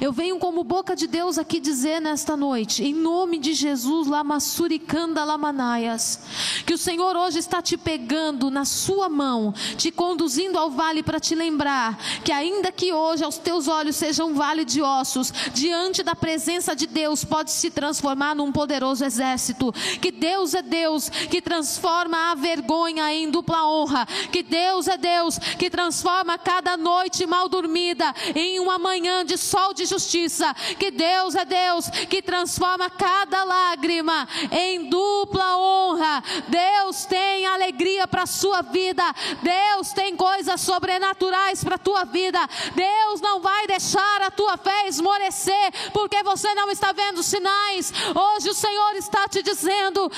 Eu 0.00 0.12
venho 0.12 0.38
como 0.38 0.64
boca 0.64 0.94
de 0.96 1.06
Deus 1.06 1.38
aqui 1.38 1.60
dizer 1.60 2.00
nesta 2.00 2.36
noite, 2.36 2.84
em 2.84 2.94
nome 2.94 3.38
de 3.38 3.54
Jesus, 3.54 4.06
Lamassuricanda 4.06 5.24
Lamanaias, 5.24 6.20
que 6.66 6.74
o 6.74 6.78
Senhor 6.78 7.16
hoje 7.16 7.38
está 7.38 7.60
te 7.62 7.76
pegando 7.76 8.50
na 8.50 8.64
sua 8.64 9.08
mão, 9.08 9.52
te 9.76 9.90
conduzindo 9.90 10.58
ao 10.58 10.70
vale 10.70 11.02
para 11.02 11.20
te 11.20 11.34
lembrar 11.34 11.98
que, 12.24 12.32
ainda 12.32 12.70
que 12.72 12.92
hoje 12.92 13.24
aos 13.24 13.38
teus 13.38 13.68
olhos 13.68 13.96
seja 13.96 14.24
um 14.24 14.34
vale 14.34 14.64
de 14.64 14.82
ossos, 14.82 15.32
diante 15.52 16.02
da 16.02 16.14
presença 16.14 16.74
de 16.74 16.86
Deus 16.86 17.24
pode 17.24 17.50
se 17.50 17.70
transformar 17.70 18.34
num 18.34 18.52
poderoso 18.52 19.04
exército. 19.04 19.72
Que 20.00 20.10
Deus 20.10 20.54
é 20.54 20.62
Deus 20.62 21.08
que 21.08 21.40
transforma 21.40 22.30
a 22.30 22.34
vergonha 22.34 23.12
em 23.12 23.30
dupla 23.30 23.66
honra. 23.66 24.06
Que 24.32 24.42
Deus 24.42 24.88
é 24.88 24.96
Deus 24.96 25.38
que 25.38 25.70
transforma 25.70 26.38
cada 26.38 26.76
noite 26.76 27.26
mal 27.26 27.48
dormida 27.48 28.14
em 28.34 28.60
uma 28.60 28.78
manhã 28.78 29.24
de 29.24 29.36
sol 29.60 29.74
de 29.74 29.84
justiça, 29.84 30.54
que 30.78 30.90
Deus 30.90 31.34
é 31.34 31.44
Deus 31.44 31.90
que 32.08 32.22
transforma 32.22 32.88
cada 32.88 33.44
lágrima 33.44 34.26
em 34.50 34.88
dupla 34.88 35.58
honra. 35.58 36.24
Deus 36.48 37.04
tem 37.04 37.44
alegria 37.46 38.08
para 38.08 38.22
a 38.22 38.26
sua 38.26 38.62
vida, 38.62 39.04
Deus 39.42 39.92
tem 39.92 40.16
coisas 40.16 40.62
sobrenaturais 40.62 41.62
para 41.62 41.74
a 41.74 41.78
tua 41.78 42.04
vida. 42.04 42.38
Deus 42.74 43.20
não 43.20 43.40
vai 43.40 43.66
deixar 43.66 44.22
a 44.22 44.30
tua 44.30 44.56
fé 44.56 44.88
esmorecer, 44.88 45.90
porque 45.92 46.22
você 46.22 46.54
não 46.54 46.70
está 46.70 46.92
vendo 46.92 47.22
sinais. 47.22 47.92
Hoje 48.14 48.48
o 48.48 48.54
Senhor 48.54 48.96
está 48.96 49.28
te 49.28 49.42
dizendo: 49.42 50.10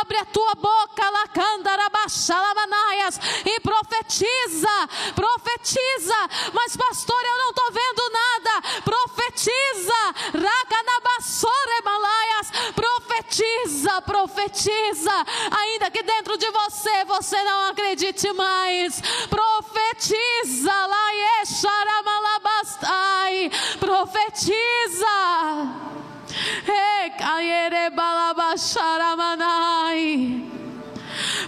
abre 0.00 0.18
a 0.18 0.26
tua 0.26 0.54
boca, 0.54 1.10
lacandarabaxalamanaias, 1.10 3.18
e 3.44 3.58
profetiza, 3.60 4.88
profetiza. 5.14 6.28
Mas, 6.52 6.76
pastor, 6.76 7.24
eu 7.24 7.38
não 7.38 7.48
estou 7.50 7.72
vendo 7.72 8.10
nada 8.12 8.21
profetiza, 9.42 10.14
Rakanabassore 10.34 11.82
Malaias, 11.84 12.50
profetiza, 12.74 14.00
profetiza, 14.02 15.26
ainda 15.50 15.90
que 15.90 16.04
dentro 16.04 16.36
de 16.38 16.48
você 16.50 17.04
você 17.04 17.42
não 17.42 17.70
acredite 17.70 18.32
mais, 18.32 19.02
profetiza, 19.28 20.72
Laesharamalabastai, 20.86 23.50
profetiza. 23.80 25.06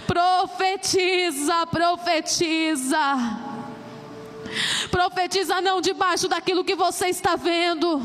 Profetiza, 0.05 1.65
profetiza. 1.67 3.45
Profetiza 4.89 5.61
não 5.61 5.81
debaixo 5.81 6.27
daquilo 6.27 6.63
que 6.63 6.75
você 6.75 7.07
está 7.07 7.35
vendo, 7.35 8.01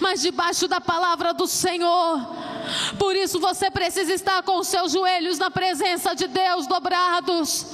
mas 0.00 0.20
debaixo 0.20 0.66
da 0.68 0.80
palavra 0.80 1.32
do 1.32 1.46
Senhor. 1.46 2.20
Por 2.98 3.14
isso 3.16 3.40
você 3.40 3.70
precisa 3.70 4.12
estar 4.12 4.42
com 4.42 4.58
os 4.58 4.68
seus 4.68 4.92
joelhos 4.92 5.38
na 5.38 5.50
presença 5.50 6.14
de 6.14 6.26
Deus 6.26 6.66
dobrados, 6.66 7.66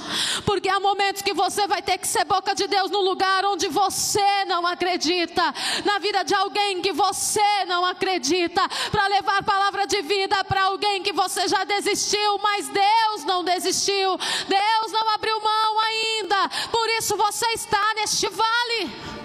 porque 0.45 0.69
há 0.69 0.79
momentos 0.79 1.21
que 1.21 1.33
você 1.33 1.67
vai 1.67 1.81
ter 1.81 1.97
que 1.97 2.07
ser 2.07 2.25
boca 2.25 2.53
de 2.53 2.67
Deus 2.67 2.89
no 2.91 3.01
lugar 3.01 3.45
onde 3.45 3.67
você 3.67 4.45
não 4.45 4.65
acredita, 4.65 5.53
na 5.83 5.99
vida 5.99 6.23
de 6.23 6.33
alguém 6.33 6.81
que 6.81 6.91
você 6.91 7.65
não 7.67 7.85
acredita, 7.85 8.61
para 8.91 9.07
levar 9.07 9.43
palavra 9.43 9.85
de 9.85 10.01
vida 10.01 10.43
para 10.43 10.63
alguém 10.63 11.01
que 11.01 11.13
você 11.13 11.47
já 11.47 11.63
desistiu, 11.63 12.39
mas 12.39 12.67
Deus 12.67 13.23
não 13.25 13.43
desistiu, 13.43 14.17
Deus 14.47 14.91
não 14.91 15.09
abriu 15.09 15.39
mão 15.41 15.79
ainda, 15.79 16.49
por 16.71 16.89
isso 16.89 17.15
você 17.17 17.45
está 17.47 17.93
neste 17.95 18.27
vale. 18.29 19.24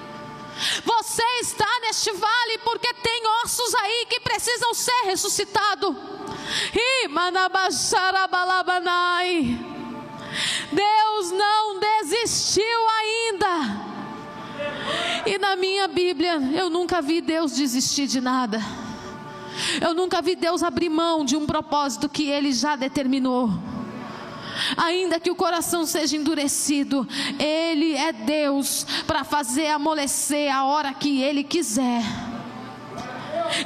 Você 0.84 1.22
está 1.40 1.68
neste 1.82 2.12
vale 2.12 2.58
porque 2.58 2.92
tem 2.94 3.22
ossos 3.42 3.74
aí 3.74 4.06
que 4.08 4.20
precisam 4.20 4.74
ser 4.74 5.04
ressuscitados. 5.04 5.96
Deus 10.72 11.30
não 11.32 11.80
desistiu 11.80 12.88
ainda. 12.88 13.90
E 15.26 15.38
na 15.38 15.56
minha 15.56 15.88
Bíblia, 15.88 16.40
eu 16.54 16.68
nunca 16.68 17.00
vi 17.00 17.20
Deus 17.20 17.52
desistir 17.52 18.06
de 18.06 18.20
nada. 18.20 18.60
Eu 19.80 19.94
nunca 19.94 20.22
vi 20.22 20.36
Deus 20.36 20.62
abrir 20.62 20.88
mão 20.88 21.24
de 21.24 21.36
um 21.36 21.46
propósito 21.46 22.08
que 22.08 22.28
Ele 22.28 22.52
já 22.52 22.76
determinou 22.76 23.50
ainda 24.76 25.20
que 25.20 25.30
o 25.30 25.36
coração 25.36 25.86
seja 25.86 26.16
endurecido, 26.16 27.06
Ele 27.38 27.96
é 27.96 28.12
Deus 28.12 28.86
para 29.06 29.24
fazer 29.24 29.68
amolecer 29.68 30.54
a 30.54 30.64
hora 30.64 30.92
que 30.94 31.22
Ele 31.22 31.44
quiser. 31.44 32.02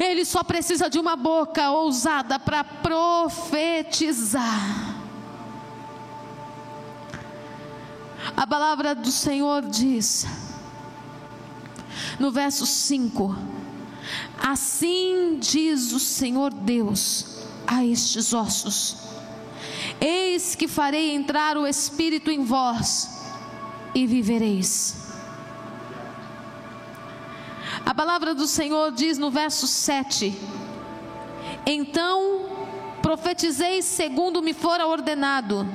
Ele 0.01 0.25
só 0.25 0.43
precisa 0.43 0.89
de 0.89 0.99
uma 0.99 1.15
boca 1.17 1.71
ousada 1.71 2.39
para 2.39 2.65
profetizar. 2.65 4.45
A 8.37 8.47
palavra 8.47 8.95
do 8.95 9.11
Senhor 9.11 9.63
diz, 9.63 10.27
no 12.19 12.31
verso 12.33 12.65
5: 12.65 13.37
Assim 14.43 15.39
diz 15.41 15.93
o 15.93 16.01
Senhor 16.01 16.53
Deus 16.53 17.45
a 17.67 17.85
estes 17.85 18.33
ossos: 18.33 18.97
Eis 20.01 20.55
que 20.55 20.69
farei 20.69 21.15
entrar 21.15 21.57
o 21.57 21.67
Espírito 21.67 22.31
em 22.31 22.45
vós 22.45 23.23
e 23.95 24.07
vivereis. 24.07 25.05
A 27.85 27.95
palavra 27.95 28.35
do 28.35 28.47
Senhor 28.47 28.93
diz 28.93 29.19
no 29.19 29.31
verso 29.31 29.67
7: 29.67 30.37
Então 31.67 32.47
profetizei 33.03 33.83
segundo 33.83 34.43
me 34.43 34.55
fora 34.55 34.87
ordenado. 34.87 35.67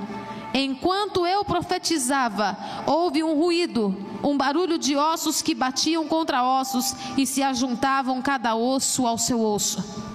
Enquanto 0.52 1.28
eu 1.28 1.46
profetizava, 1.46 2.58
houve 2.88 3.24
um 3.24 3.36
ruído, 3.36 3.96
um 4.24 4.36
barulho 4.36 4.80
de 4.80 4.96
ossos 4.96 5.44
que 5.44 5.54
batiam 5.54 6.08
contra 6.08 6.44
ossos 6.44 6.96
e 7.16 7.26
se 7.26 7.44
ajuntavam 7.44 8.20
cada 8.22 8.56
osso 8.56 9.06
ao 9.06 9.18
seu 9.18 9.40
osso. 9.42 10.09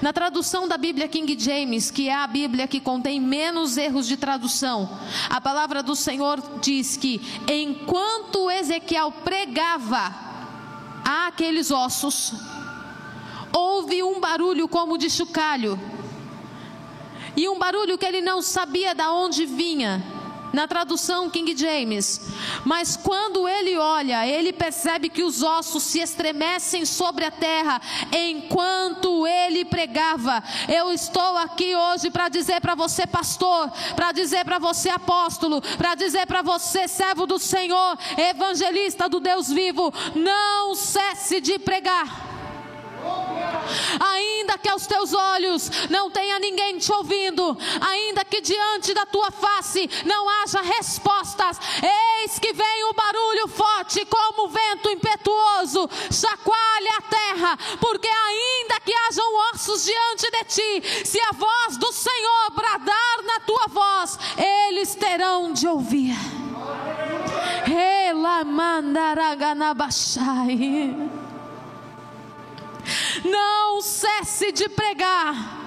Na 0.00 0.12
tradução 0.12 0.68
da 0.68 0.76
Bíblia 0.76 1.08
King 1.08 1.36
James, 1.38 1.90
que 1.90 2.08
é 2.08 2.14
a 2.14 2.26
Bíblia 2.26 2.66
que 2.66 2.80
contém 2.80 3.20
menos 3.20 3.76
erros 3.76 4.06
de 4.06 4.16
tradução, 4.16 4.98
a 5.28 5.40
palavra 5.40 5.82
do 5.82 5.96
Senhor 5.96 6.42
diz 6.60 6.96
que 6.96 7.20
enquanto 7.48 8.50
Ezequiel 8.50 9.10
pregava 9.10 10.14
àqueles 11.04 11.70
ossos, 11.70 12.32
houve 13.52 14.02
um 14.02 14.20
barulho 14.20 14.68
como 14.68 14.98
de 14.98 15.08
chocalho 15.10 15.78
e 17.36 17.48
um 17.48 17.58
barulho 17.58 17.98
que 17.98 18.06
ele 18.06 18.20
não 18.20 18.40
sabia 18.40 18.94
de 18.94 19.06
onde 19.06 19.44
vinha. 19.46 20.13
Na 20.54 20.68
tradução 20.68 21.28
King 21.28 21.56
James, 21.56 22.20
mas 22.64 22.96
quando 22.96 23.48
ele 23.48 23.76
olha, 23.76 24.24
ele 24.24 24.52
percebe 24.52 25.08
que 25.08 25.24
os 25.24 25.42
ossos 25.42 25.82
se 25.82 25.98
estremecem 25.98 26.86
sobre 26.86 27.24
a 27.24 27.30
terra 27.32 27.80
enquanto 28.12 29.26
ele 29.26 29.64
pregava. 29.64 30.40
Eu 30.68 30.92
estou 30.92 31.36
aqui 31.38 31.74
hoje 31.74 32.08
para 32.08 32.28
dizer 32.28 32.60
para 32.60 32.76
você, 32.76 33.04
pastor, 33.04 33.68
para 33.96 34.12
dizer 34.12 34.44
para 34.44 34.60
você, 34.60 34.90
apóstolo, 34.90 35.60
para 35.76 35.96
dizer 35.96 36.24
para 36.24 36.40
você, 36.40 36.86
servo 36.86 37.26
do 37.26 37.40
Senhor, 37.40 37.98
evangelista 38.16 39.08
do 39.08 39.18
Deus 39.18 39.48
vivo: 39.48 39.92
não 40.14 40.76
cesse 40.76 41.40
de 41.40 41.58
pregar 41.58 42.33
ainda 44.00 44.56
que 44.58 44.68
aos 44.68 44.86
teus 44.86 45.12
olhos 45.12 45.70
não 45.90 46.08
tenha 46.10 46.38
ninguém 46.38 46.78
te 46.78 46.92
ouvindo, 46.92 47.58
ainda 47.80 48.24
que 48.24 48.40
diante 48.40 48.94
da 48.94 49.04
tua 49.06 49.30
face 49.30 49.88
não 50.04 50.28
haja 50.28 50.60
respostas, 50.60 51.58
eis 51.82 52.38
que 52.38 52.52
vem 52.52 52.84
o 52.84 52.92
barulho 52.92 53.48
forte 53.48 54.04
como 54.06 54.48
vento 54.48 54.90
impetuoso, 54.90 55.88
chacoalha 56.10 56.98
a 56.98 57.02
terra, 57.02 57.56
porque 57.80 58.08
ainda 58.08 58.80
que 58.80 58.94
hajam 58.94 59.34
ossos 59.52 59.84
diante 59.84 60.30
de 60.30 60.44
ti, 60.44 60.82
se 61.04 61.20
a 61.20 61.32
voz 61.32 61.76
do 61.78 61.92
Senhor 61.92 62.50
bradar 62.54 63.22
na 63.24 63.40
tua 63.40 63.66
voz, 63.68 64.18
eles 64.36 64.94
terão 64.94 65.52
de 65.52 65.66
ouvir. 65.66 66.14
Ela 67.66 68.44
mandaraganabaxai. 68.44 71.23
Não 73.24 73.80
cesse 73.80 74.52
de 74.52 74.68
pregar. 74.68 75.64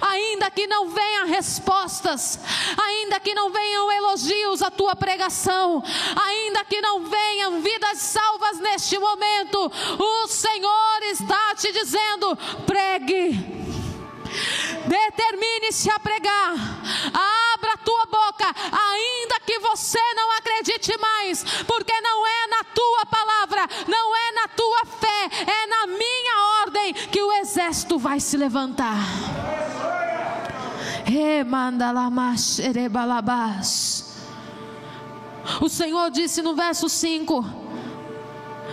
Ainda 0.00 0.50
que 0.50 0.66
não 0.66 0.88
venham 0.88 1.26
respostas, 1.28 2.38
ainda 2.76 3.20
que 3.20 3.34
não 3.34 3.50
venham 3.50 3.92
elogios 3.92 4.60
à 4.62 4.70
tua 4.70 4.96
pregação, 4.96 5.82
ainda 6.16 6.64
que 6.64 6.80
não 6.80 7.04
venham 7.04 7.60
vidas 7.60 7.98
salvas 7.98 8.58
neste 8.58 8.98
momento, 8.98 9.70
o 9.98 10.26
Senhor 10.26 11.02
está 11.12 11.54
te 11.54 11.70
dizendo: 11.72 12.36
pregue, 12.66 13.32
determine-se 14.86 15.90
a 15.90 15.98
pregar, 15.98 16.54
abra 17.54 17.72
a 17.74 17.78
tua 17.78 18.06
boca, 18.06 18.54
ainda 18.72 19.40
que 19.46 19.58
você 19.60 20.00
não 20.14 20.30
acredite 20.32 20.96
mais, 20.98 21.44
porque 21.66 22.00
não 22.00 22.26
é 22.26 22.46
na 22.48 22.64
tua 22.64 23.06
palavra, 23.06 23.68
não 23.86 24.16
é 24.16 24.32
na 24.32 24.48
tua 24.48 24.84
fé, 24.86 25.30
é 25.46 25.66
na 25.66 25.86
minha 25.86 26.51
ordem 26.82 26.94
que 27.10 27.22
o 27.22 27.32
exército 27.32 27.98
vai 27.98 28.18
se 28.18 28.36
levantar. 28.36 28.98
O 35.60 35.68
Senhor 35.68 36.10
disse 36.10 36.42
no 36.42 36.54
verso 36.54 36.88
5: 36.88 37.44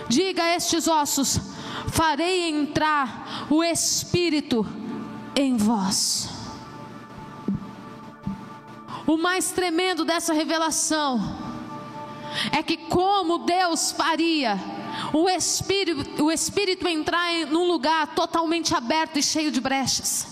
Diga 0.08 0.42
a 0.42 0.56
estes 0.56 0.88
ossos: 0.88 1.38
farei 1.88 2.48
entrar 2.48 3.46
o 3.48 3.62
Espírito 3.62 4.66
em 5.36 5.56
vós. 5.56 6.28
O 9.06 9.16
mais 9.16 9.50
tremendo 9.50 10.04
dessa 10.04 10.32
revelação 10.32 11.20
é 12.52 12.62
que, 12.62 12.76
como 12.76 13.38
Deus 13.38 13.90
faria 13.90 14.58
o 15.12 15.28
Espírito, 15.28 16.24
o 16.24 16.32
Espírito 16.32 16.86
entrar 16.88 17.32
em 17.32 17.44
um 17.46 17.64
lugar 17.64 18.14
totalmente 18.14 18.74
aberto 18.74 19.18
e 19.18 19.22
cheio 19.22 19.50
de 19.50 19.60
brechas. 19.60 20.26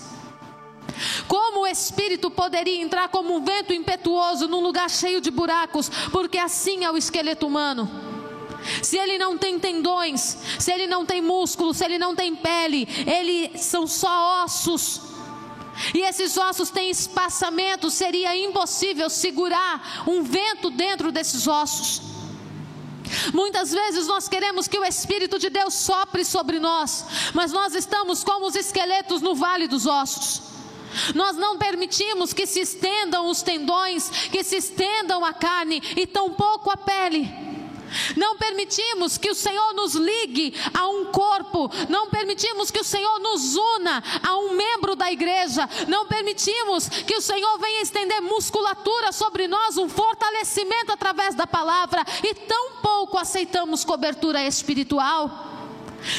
Como 1.27 1.61
o 1.61 1.67
Espírito 1.67 2.31
poderia 2.31 2.81
entrar 2.83 3.09
como 3.09 3.37
um 3.37 3.45
vento 3.45 3.73
impetuoso 3.73 4.49
num 4.49 4.61
lugar 4.61 4.91
cheio 4.91 5.21
de 5.21 5.31
buracos, 5.31 5.89
porque 6.11 6.39
assim 6.39 6.85
é 6.85 6.91
o 6.91 6.97
esqueleto 6.97 7.47
humano. 7.47 7.89
Se 8.83 8.97
ele 8.97 9.19
não 9.19 9.39
tem 9.39 9.59
tendões, 9.59 10.37
se 10.59 10.73
ele 10.73 10.87
não 10.87 11.07
tem 11.07 11.21
músculo, 11.23 11.73
se 11.73 11.85
ele 11.85 11.99
não 11.99 12.15
tem 12.15 12.35
pele, 12.35 12.89
ele 13.07 13.57
são 13.59 13.87
só 13.87 14.45
ossos. 14.45 15.01
E 15.95 16.01
esses 16.01 16.37
ossos 16.37 16.71
têm 16.71 16.91
espaçamento, 16.91 17.89
seria 17.91 18.37
impossível 18.37 19.09
segurar 19.09 20.05
um 20.09 20.23
vento 20.25 20.71
dentro 20.71 21.13
desses 21.13 21.47
ossos. 21.47 22.18
Muitas 23.33 23.71
vezes 23.71 24.07
nós 24.07 24.29
queremos 24.29 24.69
que 24.69 24.79
o 24.79 24.85
Espírito 24.85 25.39
de 25.39 25.51
Deus 25.51 25.75
sopre 25.75 26.25
sobre 26.25 26.59
nós, 26.59 27.05
mas 27.35 27.53
nós 27.53 27.75
estamos 27.75 28.25
como 28.25 28.47
os 28.47 28.55
esqueletos 28.55 29.21
no 29.21 29.35
vale 29.35 29.67
dos 29.69 29.87
ossos. 29.87 30.43
Nós 31.15 31.37
não 31.37 31.59
permitimos 31.59 32.33
que 32.33 32.47
se 32.47 32.61
estendam 32.61 33.29
os 33.29 33.43
tendões, 33.43 34.09
que 34.31 34.43
se 34.43 34.57
estendam 34.57 35.25
a 35.25 35.33
carne 35.33 35.83
e 35.97 36.07
tampouco 36.07 36.71
a 36.71 36.77
pele. 36.77 37.29
Não 38.17 38.37
permitimos 38.37 39.19
que 39.19 39.31
o 39.31 39.35
Senhor 39.35 39.75
nos 39.75 39.95
ligue 39.95 40.55
a 40.75 40.89
um 40.89 41.07
corpo, 41.07 41.71
não 41.89 42.09
permitimos 42.11 42.71
que 42.71 42.81
o 42.81 42.85
Senhor 42.85 43.19
nos 43.21 43.57
una 43.57 44.03
a 44.23 44.37
um 44.37 44.55
membro 44.55 44.95
da 44.95 45.11
igreja, 45.11 45.69
não 45.87 46.07
permitimos 46.07 46.89
que 46.89 47.17
o 47.17 47.23
Senhor 47.23 47.59
venha 47.59 47.83
estender 47.83 48.21
musculatura 48.21 49.13
sobre 49.13 49.49
nós, 49.49 49.77
um 49.77 49.89
fortalecimento 49.89 50.93
através 50.93 51.35
da 51.35 51.47
palavra, 51.47 52.05
e 52.23 52.35
tão 52.35 52.77
pouco 52.83 53.19
aceitamos 53.19 53.85
cobertura 53.85 54.45
espiritual. 54.45 55.47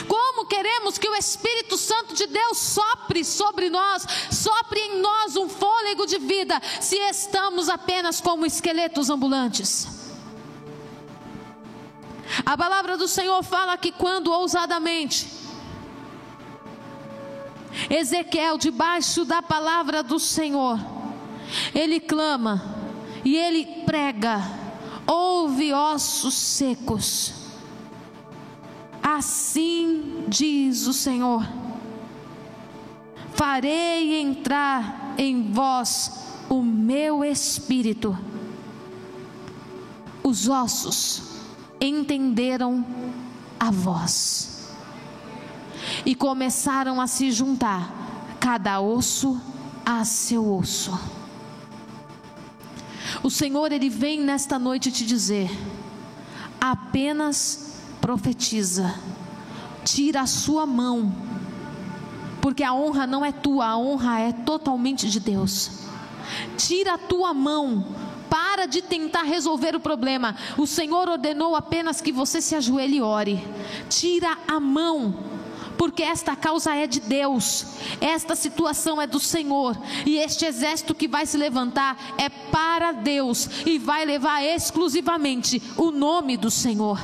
Como 0.08 0.46
queremos 0.46 0.98
que 0.98 1.08
o 1.08 1.16
Espírito 1.16 1.78
Santo 1.78 2.14
de 2.14 2.28
Deus 2.28 2.58
sopre 2.58 3.24
sobre 3.24 3.70
nós, 3.70 4.06
sopre 4.32 4.80
em 4.80 5.00
nós 5.00 5.36
um 5.38 5.48
fôlego 5.48 6.06
de 6.06 6.20
vida, 6.20 6.62
se 6.82 6.98
estamos 6.98 7.70
apenas 7.70 8.20
como 8.20 8.46
esqueletos 8.46 9.10
ambulantes? 9.10 9.99
A 12.50 12.58
palavra 12.58 12.98
do 12.98 13.08
Senhor 13.08 13.44
fala 13.44 13.78
que 13.78 13.92
quando 13.92 14.32
ousadamente 14.32 15.28
Ezequiel, 17.88 18.58
debaixo 18.58 19.24
da 19.24 19.40
palavra 19.40 20.02
do 20.02 20.20
Senhor, 20.20 20.80
ele 21.76 22.00
clama 22.00 22.60
e 23.24 23.36
ele 23.36 23.84
prega: 23.86 24.42
ouve 25.06 25.72
ossos 25.72 26.34
secos. 26.34 27.36
Assim 29.04 30.26
diz 30.28 30.88
o 30.88 30.94
Senhor: 30.94 31.48
farei 33.36 34.22
entrar 34.22 35.14
em 35.20 35.52
vós 35.52 36.34
o 36.50 36.64
meu 36.64 37.24
espírito, 37.24 38.18
os 40.24 40.50
ossos 40.50 41.29
entenderam 41.80 42.86
a 43.60 43.72
voz 43.72 44.70
e 46.06 46.16
começaram 46.16 47.00
a 47.00 47.08
se 47.08 47.32
juntar, 47.32 47.92
cada 48.40 48.80
osso 48.80 49.40
a 49.86 50.04
seu 50.06 50.54
osso. 50.54 50.98
O 53.24 53.30
Senhor, 53.30 53.72
Ele 53.72 53.90
vem 53.90 54.22
nesta 54.22 54.60
noite 54.60 54.92
te 54.92 55.06
dizer: 55.06 55.50
apenas 56.60 57.80
profetiza, 58.00 58.94
tira 59.84 60.22
a 60.22 60.28
sua 60.28 60.66
mão, 60.66 61.14
porque 62.42 62.64
a 62.64 62.74
honra 62.74 63.06
não 63.08 63.26
é 63.26 63.32
tua, 63.32 63.68
a 63.68 63.78
honra 63.78 64.20
é 64.20 64.32
totalmente 64.32 65.10
de 65.10 65.20
Deus. 65.20 65.72
Tira 66.56 66.94
a 66.94 66.98
tua 66.98 67.34
mão, 67.34 67.86
para 68.60 68.66
de 68.66 68.82
tentar 68.82 69.24
resolver 69.24 69.74
o 69.74 69.80
problema. 69.80 70.36
O 70.58 70.68
Senhor 70.68 71.08
ordenou 71.08 71.56
apenas 71.56 72.02
que 72.02 72.12
você 72.12 72.42
se 72.42 72.56
ajoelhe 72.56 72.98
e 72.98 73.02
ore. 73.02 73.42
Tira 73.90 74.38
a 74.46 74.60
mão 74.60 75.16
porque 75.78 76.04
esta 76.04 76.36
causa 76.36 76.76
é 76.76 76.86
de 76.86 77.00
Deus, 77.00 77.66
esta 78.02 78.36
situação 78.36 79.02
é 79.02 79.08
do 79.08 79.18
Senhor, 79.18 79.78
e 80.06 80.18
este 80.18 80.44
exército 80.44 80.94
que 80.94 81.08
vai 81.08 81.26
se 81.26 81.38
levantar 81.38 81.98
é 82.18 82.28
para 82.28 82.92
Deus 82.92 83.50
e 83.66 83.80
vai 83.80 84.04
levar 84.04 84.44
exclusivamente 84.44 85.64
o 85.78 85.90
nome 85.90 86.36
do 86.36 86.52
Senhor. 86.52 87.00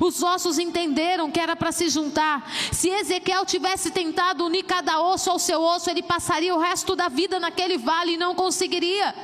Os 0.00 0.22
ossos 0.22 0.58
entenderam 0.58 1.30
que 1.30 1.40
era 1.40 1.54
para 1.54 1.72
se 1.72 1.90
juntar. 1.90 2.50
Se 2.72 2.88
Ezequiel 2.88 3.44
tivesse 3.44 3.90
tentado 3.90 4.46
unir 4.46 4.62
cada 4.62 5.02
osso 5.02 5.28
ao 5.28 5.38
seu 5.38 5.60
osso, 5.60 5.90
ele 5.90 6.02
passaria 6.02 6.54
o 6.54 6.58
resto 6.58 6.96
da 6.96 7.08
vida 7.08 7.38
naquele 7.38 7.76
vale 7.76 8.12
e 8.12 8.16
não 8.16 8.34
conseguiria. 8.34 9.14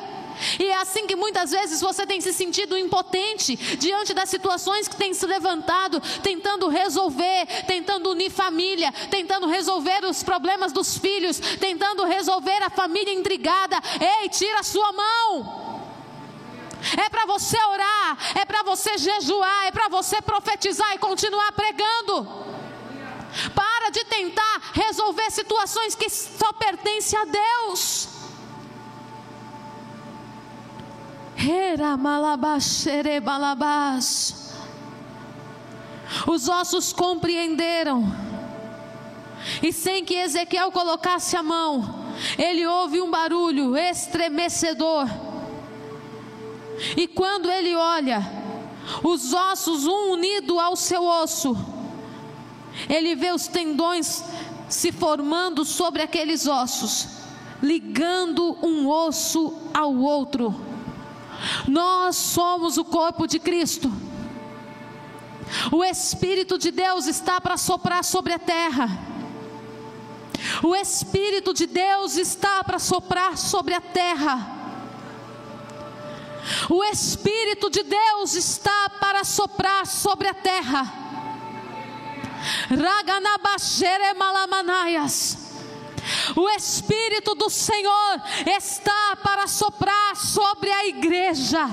E 0.58 0.64
é 0.64 0.76
assim 0.76 1.06
que 1.06 1.16
muitas 1.16 1.50
vezes 1.50 1.80
você 1.80 2.06
tem 2.06 2.20
se 2.20 2.32
sentido 2.32 2.76
impotente 2.76 3.56
diante 3.76 4.14
das 4.14 4.28
situações 4.28 4.88
que 4.88 4.96
tem 4.96 5.12
se 5.14 5.26
levantado, 5.26 6.00
tentando 6.22 6.68
resolver, 6.68 7.46
tentando 7.66 8.10
unir 8.10 8.30
família, 8.30 8.92
tentando 9.10 9.46
resolver 9.46 10.04
os 10.04 10.22
problemas 10.22 10.72
dos 10.72 10.98
filhos, 10.98 11.38
tentando 11.58 12.04
resolver 12.04 12.62
a 12.62 12.70
família 12.70 13.12
intrigada. 13.12 13.76
Ei, 14.22 14.28
tira 14.28 14.60
a 14.60 14.62
sua 14.62 14.92
mão. 14.92 15.78
É 16.96 17.08
para 17.08 17.26
você 17.26 17.58
orar, 17.60 18.18
é 18.36 18.44
para 18.44 18.62
você 18.62 18.96
jejuar, 18.98 19.66
é 19.66 19.70
para 19.72 19.88
você 19.88 20.22
profetizar 20.22 20.94
e 20.94 20.98
continuar 20.98 21.50
pregando. 21.52 22.46
Para 23.54 23.90
de 23.90 24.04
tentar 24.04 24.70
resolver 24.72 25.30
situações 25.30 25.94
que 25.94 26.08
só 26.08 26.52
pertencem 26.52 27.18
a 27.18 27.24
Deus. 27.24 28.17
Os 36.26 36.48
ossos 36.48 36.92
compreenderam. 36.92 38.04
E 39.62 39.72
sem 39.72 40.04
que 40.04 40.14
Ezequiel 40.14 40.72
colocasse 40.72 41.36
a 41.36 41.42
mão, 41.42 42.06
ele 42.36 42.66
ouve 42.66 43.00
um 43.00 43.10
barulho 43.10 43.76
estremecedor. 43.76 45.08
E 46.96 47.06
quando 47.06 47.50
ele 47.50 47.74
olha, 47.74 48.20
os 49.02 49.32
ossos 49.32 49.86
um 49.86 50.12
unido 50.12 50.58
ao 50.58 50.74
seu 50.74 51.04
osso, 51.04 51.56
ele 52.88 53.14
vê 53.14 53.32
os 53.32 53.46
tendões 53.46 54.24
se 54.68 54.92
formando 54.92 55.64
sobre 55.64 56.02
aqueles 56.02 56.46
ossos, 56.46 57.08
ligando 57.62 58.58
um 58.62 58.88
osso 58.88 59.54
ao 59.72 59.94
outro. 59.94 60.67
Nós 61.66 62.16
somos 62.16 62.76
o 62.76 62.84
corpo 62.84 63.26
de 63.26 63.38
Cristo. 63.38 63.90
O 65.72 65.84
Espírito 65.84 66.58
de 66.58 66.70
Deus 66.70 67.06
está 67.06 67.40
para 67.40 67.56
soprar 67.56 68.04
sobre 68.04 68.32
a 68.32 68.38
terra. 68.38 68.88
O 70.62 70.74
Espírito 70.74 71.52
de 71.54 71.66
Deus 71.66 72.16
está 72.16 72.62
para 72.64 72.78
soprar 72.78 73.36
sobre 73.36 73.74
a 73.74 73.80
terra. 73.80 74.56
O 76.68 76.82
Espírito 76.84 77.70
de 77.70 77.82
Deus 77.82 78.34
está 78.34 78.90
para 79.00 79.24
soprar 79.24 79.86
sobre 79.86 80.28
a 80.28 80.34
terra. 80.34 80.92
Raganabashere 82.70 84.14
malamanaias. 84.14 85.47
O 86.36 86.48
Espírito 86.50 87.34
do 87.34 87.50
Senhor 87.50 88.22
está 88.46 89.16
para 89.22 89.46
soprar 89.46 90.16
sobre 90.16 90.70
a 90.70 90.86
igreja. 90.86 91.68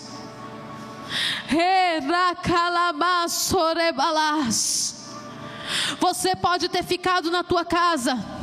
Você 5.98 6.36
pode 6.36 6.68
ter 6.68 6.84
ficado 6.84 7.28
na 7.30 7.42
tua 7.42 7.64
casa 7.64 8.36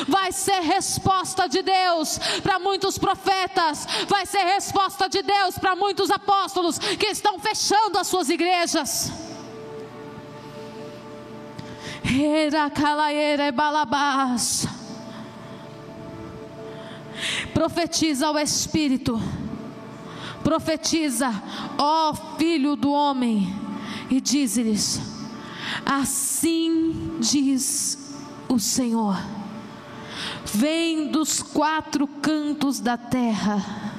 Vai 0.08 0.32
ser 0.32 0.62
resposta 0.62 1.48
de 1.48 1.62
Deus 1.62 2.18
para 2.42 2.58
muitos 2.60 2.98
profetas, 2.98 3.86
vai 4.08 4.26
ser 4.26 4.44
resposta 4.44 5.10
de 5.10 5.22
Deus 5.22 5.58
para 5.58 5.76
muitos 5.76 6.10
apóstolos 6.10 6.78
que 6.78 7.08
estão 7.08 7.40
fechando 7.40 7.98
as 7.98 8.08
suas 8.08 8.30
igrejas. 8.30 9.12
Profetiza 17.54 18.28
ao 18.28 18.38
Espírito, 18.38 19.22
profetiza, 20.44 21.32
ó 21.78 22.14
Filho 22.38 22.76
do 22.76 22.92
Homem, 22.92 23.54
e 24.10 24.20
diz-lhes: 24.20 25.00
Assim 25.86 27.18
diz 27.20 28.03
o 28.54 28.60
Senhor: 28.60 29.18
vem 30.46 31.12
dos 31.12 31.42
quatro 31.42 32.08
cantos 32.08 32.80
da 32.80 32.98
terra. 32.98 33.92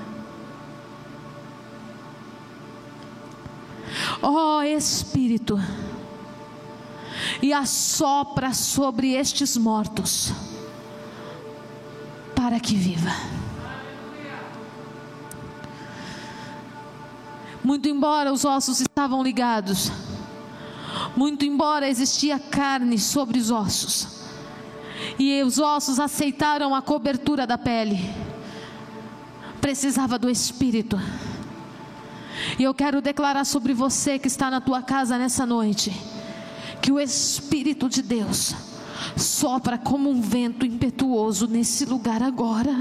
Ó 4.22 4.58
oh, 4.58 4.62
Espírito, 4.62 5.58
e 7.42 7.52
assopra 7.52 8.54
sobre 8.54 9.12
estes 9.12 9.56
mortos, 9.56 10.32
para 12.34 12.58
que 12.58 12.74
viva. 12.74 13.10
Muito 17.62 17.88
embora 17.88 18.32
os 18.32 18.44
ossos 18.44 18.80
estavam 18.80 19.22
ligados, 19.22 19.90
muito 21.16 21.46
embora 21.46 21.88
existia 21.88 22.38
carne 22.38 22.98
sobre 22.98 23.38
os 23.38 23.50
ossos, 23.50 24.23
e 25.18 25.42
os 25.42 25.58
ossos 25.58 25.98
aceitaram 25.98 26.74
a 26.74 26.82
cobertura 26.82 27.46
da 27.46 27.58
pele, 27.58 27.98
precisava 29.60 30.18
do 30.18 30.30
Espírito. 30.30 31.00
E 32.58 32.62
eu 32.62 32.74
quero 32.74 33.00
declarar 33.00 33.44
sobre 33.44 33.72
você 33.72 34.18
que 34.18 34.28
está 34.28 34.50
na 34.50 34.60
tua 34.60 34.82
casa 34.82 35.16
nessa 35.16 35.46
noite, 35.46 35.92
que 36.82 36.92
o 36.92 37.00
Espírito 37.00 37.88
de 37.88 38.02
Deus 38.02 38.54
sopra 39.16 39.78
como 39.78 40.10
um 40.10 40.20
vento 40.20 40.66
impetuoso 40.66 41.46
nesse 41.46 41.84
lugar 41.84 42.22
agora 42.22 42.74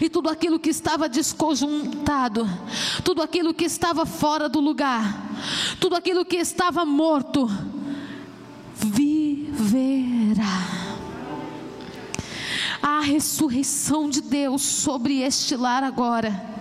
e 0.00 0.08
tudo 0.08 0.28
aquilo 0.28 0.58
que 0.58 0.70
estava 0.70 1.08
desconjuntado, 1.08 2.48
tudo 3.04 3.22
aquilo 3.22 3.54
que 3.54 3.64
estava 3.64 4.04
fora 4.04 4.48
do 4.48 4.60
lugar, 4.60 5.30
tudo 5.80 5.96
aquilo 5.96 6.24
que 6.24 6.36
estava 6.36 6.84
morto, 6.84 7.48
viverá. 9.56 10.86
a 12.82 13.00
ressurreição 13.00 14.08
de 14.08 14.20
Deus 14.20 14.62
sobre 14.62 15.20
este 15.22 15.56
lar 15.56 15.82
agora. 15.82 16.55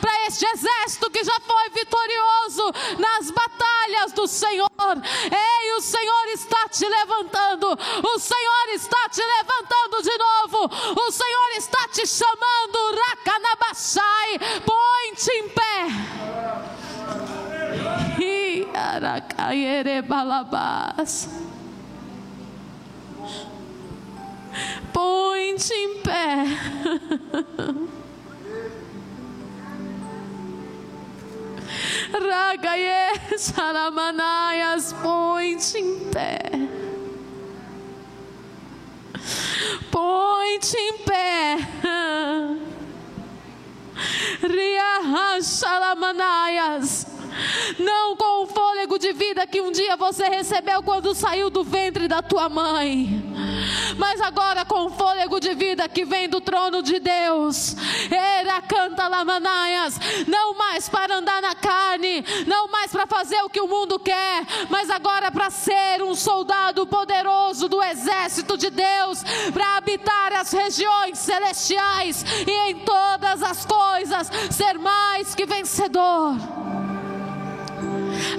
para 0.00 0.26
este 0.26 0.44
exército 0.46 1.10
que 1.10 1.24
já 1.24 1.38
foi 1.40 1.70
vitorioso 1.70 2.72
nas 2.98 3.30
batalhas 3.30 4.12
do 4.12 4.26
Senhor. 4.26 4.68
Ei, 5.30 5.72
o 5.76 5.80
Senhor 5.80 6.26
está 6.34 6.68
te 6.68 6.86
levantando. 6.86 7.66
O 7.68 8.18
Senhor 8.18 8.68
está 8.74 9.08
te 9.10 9.22
levantando 9.22 10.02
de 10.02 10.18
novo. 10.18 10.70
O 11.00 11.10
Senhor 11.10 11.50
está 11.56 11.88
te 11.88 12.06
chamando. 12.06 12.78
Rakanabashai. 12.96 14.38
Põe-te 14.64 15.30
em 15.30 15.48
pé. 15.50 15.68
balabas. 20.02 21.28
Põe-te 24.92 25.74
em 25.74 26.02
pé. 26.02 26.44
Ragaye 32.12 33.36
Saramanaias, 33.36 34.92
põe-te 35.02 35.78
em 35.78 36.10
pé. 36.10 36.38
Põe-te 39.90 40.76
em 40.76 40.98
pé. 41.04 41.58
Riaha 44.42 45.42
Salamanaias. 45.42 47.17
Não 47.78 48.16
com 48.16 48.44
o 48.44 48.46
fôlego 48.46 48.98
de 48.98 49.12
vida 49.12 49.46
que 49.46 49.60
um 49.60 49.70
dia 49.70 49.96
você 49.96 50.28
recebeu 50.28 50.82
quando 50.82 51.14
saiu 51.14 51.50
do 51.50 51.64
ventre 51.64 52.08
da 52.08 52.22
tua 52.22 52.48
mãe 52.48 53.28
mas 53.96 54.20
agora 54.20 54.64
com 54.64 54.86
o 54.86 54.90
fôlego 54.90 55.40
de 55.40 55.54
vida 55.54 55.88
que 55.88 56.04
vem 56.04 56.28
do 56.28 56.40
trono 56.40 56.82
de 56.82 56.98
Deus. 57.00 57.76
Era 58.10 58.62
canta 58.62 59.08
lamanaias, 59.08 59.98
não 60.26 60.54
mais 60.54 60.88
para 60.88 61.16
andar 61.16 61.42
na 61.42 61.54
carne, 61.54 62.24
não 62.46 62.68
mais 62.68 62.92
para 62.92 63.06
fazer 63.06 63.42
o 63.42 63.50
que 63.50 63.60
o 63.60 63.68
mundo 63.68 63.98
quer, 63.98 64.46
mas 64.70 64.88
agora 64.88 65.30
para 65.30 65.50
ser 65.50 66.02
um 66.02 66.14
soldado 66.14 66.86
poderoso 66.86 67.68
do 67.68 67.82
exército 67.82 68.56
de 68.56 68.70
Deus, 68.70 69.22
para 69.52 69.76
habitar 69.76 70.32
as 70.32 70.52
regiões 70.52 71.18
celestiais 71.18 72.24
e 72.46 72.70
em 72.70 72.78
todas 72.80 73.42
as 73.42 73.66
coisas 73.66 74.30
ser 74.50 74.78
mais 74.78 75.34
que 75.34 75.44
vencedor. 75.44 76.36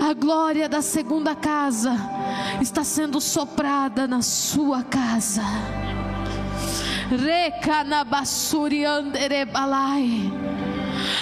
A 0.01 0.13
glória 0.13 0.67
da 0.67 0.81
segunda 0.81 1.35
casa 1.35 1.95
está 2.61 2.83
sendo 2.83 3.21
soprada 3.21 4.05
na 4.07 4.21
sua 4.21 4.83
casa. 4.83 5.43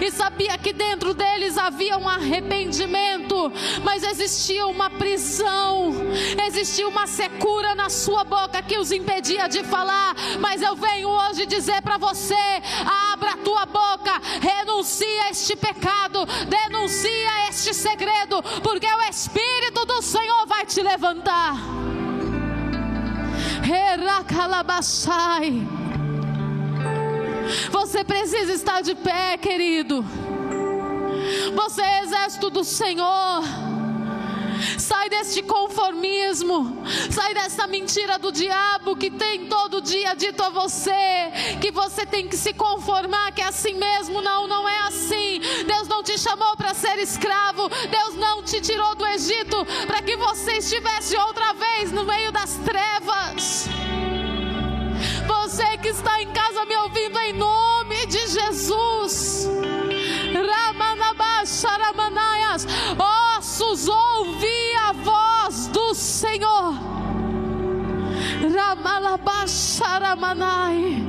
e 0.00 0.10
sabia 0.10 0.56
que 0.58 0.72
dentro 0.72 1.14
deles 1.14 1.58
havia 1.58 1.98
um 1.98 2.08
arrependimento, 2.08 3.52
mas 3.82 4.02
existia 4.02 4.66
uma 4.66 4.90
prisão, 4.90 5.92
existia 6.46 6.88
uma 6.88 7.06
secura 7.06 7.74
na 7.74 7.88
sua 7.88 8.24
boca 8.24 8.62
que 8.62 8.78
os 8.78 8.92
impedia 8.92 9.48
de 9.48 9.64
falar. 9.64 10.14
Mas 10.40 10.62
eu 10.62 10.76
venho 10.76 11.08
hoje 11.08 11.46
dizer 11.46 11.82
para 11.82 11.98
você: 11.98 12.34
abra 13.12 13.32
a 13.32 13.36
tua 13.38 13.66
boca, 13.66 14.20
renuncia 14.40 15.30
este 15.30 15.56
pecado, 15.56 16.26
denuncia 16.48 17.48
este 17.48 17.74
segredo, 17.74 18.42
porque 18.62 18.86
o 18.86 19.02
Espírito 19.08 19.84
do 19.86 20.02
Senhor 20.02 20.46
vai 20.46 20.66
te 20.66 20.82
levantar. 20.82 21.56
Heracalabashai. 23.62 25.85
Você 27.70 28.04
precisa 28.04 28.52
estar 28.52 28.80
de 28.80 28.94
pé, 28.94 29.36
querido. 29.36 30.04
Você 31.54 31.82
é 31.82 32.02
exército 32.02 32.50
do 32.50 32.64
Senhor. 32.64 33.42
Sai 34.78 35.10
deste 35.10 35.42
conformismo, 35.42 36.82
sai 37.10 37.34
dessa 37.34 37.66
mentira 37.66 38.18
do 38.18 38.32
diabo 38.32 38.96
que 38.96 39.10
tem 39.10 39.46
todo 39.46 39.82
dia 39.82 40.14
dito 40.14 40.42
a 40.42 40.48
você 40.48 40.92
que 41.60 41.70
você 41.70 42.06
tem 42.06 42.26
que 42.26 42.36
se 42.36 42.54
conformar, 42.54 43.32
que 43.32 43.42
é 43.42 43.46
assim 43.46 43.74
mesmo. 43.74 44.22
Não, 44.22 44.46
não 44.46 44.68
é 44.68 44.78
assim. 44.86 45.40
Deus 45.66 45.88
não 45.88 46.02
te 46.02 46.18
chamou 46.18 46.56
para 46.56 46.72
ser 46.74 46.98
escravo, 46.98 47.68
Deus 47.68 48.14
não 48.14 48.42
te 48.42 48.60
tirou 48.60 48.94
do 48.94 49.06
Egito 49.06 49.64
para 49.86 50.02
que 50.02 50.16
você 50.16 50.52
estivesse 50.54 51.16
outra 51.16 51.52
vez 51.52 51.92
no 51.92 52.04
meio 52.04 52.32
das 52.32 52.56
trevas. 52.56 53.68
Que 55.86 55.92
está 55.92 56.20
em 56.20 56.26
casa 56.32 56.64
me 56.64 56.74
ouvindo 56.78 57.16
em 57.16 57.32
nome 57.32 58.06
de 58.06 58.26
Jesus. 58.26 59.48
Ramanabasharamanaias, 60.34 62.66
ossos, 63.38 63.86
ouvi 63.86 64.74
a 64.84 64.90
voz 64.90 65.68
do 65.68 65.94
Senhor. 65.94 66.74
Ramalabasharamanai, 68.52 71.04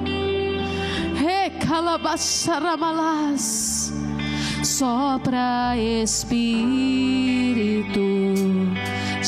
Recalabasharamalas. 1.16 3.92
Sopra 4.64 5.76
Espírito 5.76 6.78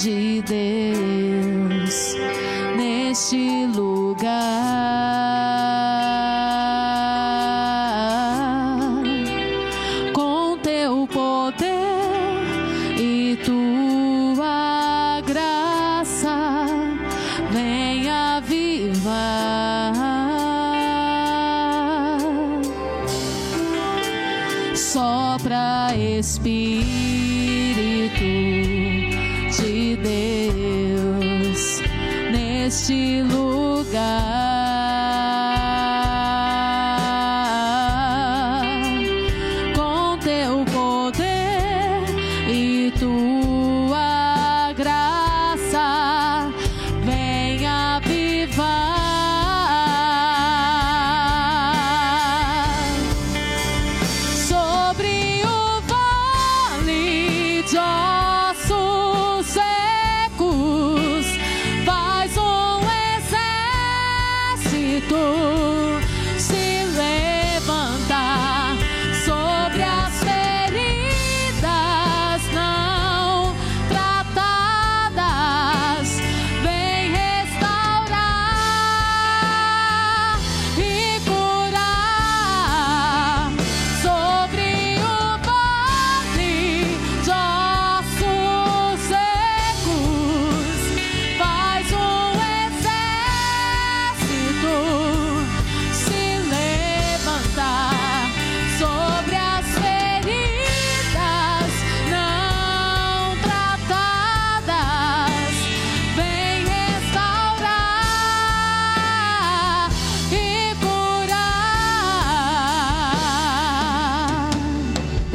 de 0.02 0.42
Deus 0.44 2.16
neste 2.78 3.66
lugar. 3.76 4.30
Com 10.14 10.58
teu 10.60 11.06
poder 11.08 11.68
e 12.98 13.38
tua 13.44 15.22
graça, 15.26 16.66
vem 17.52 18.10
avivar. 18.10 19.60
para 25.44 25.96
Espírito. 25.96 27.09
Lugar 32.90 33.39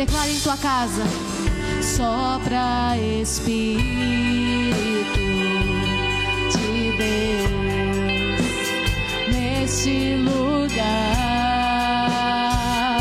Declare 0.04 0.32
em 0.32 0.40
tua 0.40 0.56
casa, 0.58 1.02
sopra 1.80 2.94
Espírito 3.22 3.64
de 6.52 6.92
Deus 6.98 8.40
neste 9.32 10.16
lugar. 10.16 10.82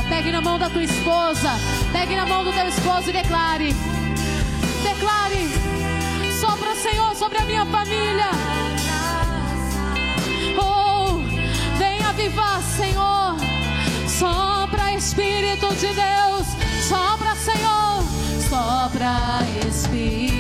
Pegue 0.08 0.32
na 0.32 0.39
mão 0.39 0.58
da 0.58 0.70
tua 0.70 0.82
esposa, 0.82 1.50
pegue 1.92 2.16
na 2.16 2.26
mão 2.26 2.46
do 2.46 2.54
teu 2.54 2.70
esposo 2.70 3.10
e 3.10 3.12
declare. 3.12 3.76
Declare, 4.82 5.50
sopra 6.39 6.74
Senhor 6.74 7.13
sobre 7.18 7.38
a 7.38 7.42
minha 7.44 7.66
família. 7.66 8.30
Oh, 10.58 11.18
vem 11.78 12.02
avivar, 12.02 12.62
Senhor. 12.62 13.36
Sopra 14.08 14.94
Espírito 14.94 15.68
de 15.76 15.88
Deus, 15.88 16.62
sopra, 16.84 17.36
Senhor, 17.36 18.04
sopra 18.50 19.39
Espírito 19.67 20.34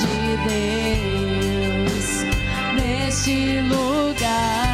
de 0.00 0.36
Deus 0.48 2.06
neste 2.74 3.60
lugar 3.60 4.67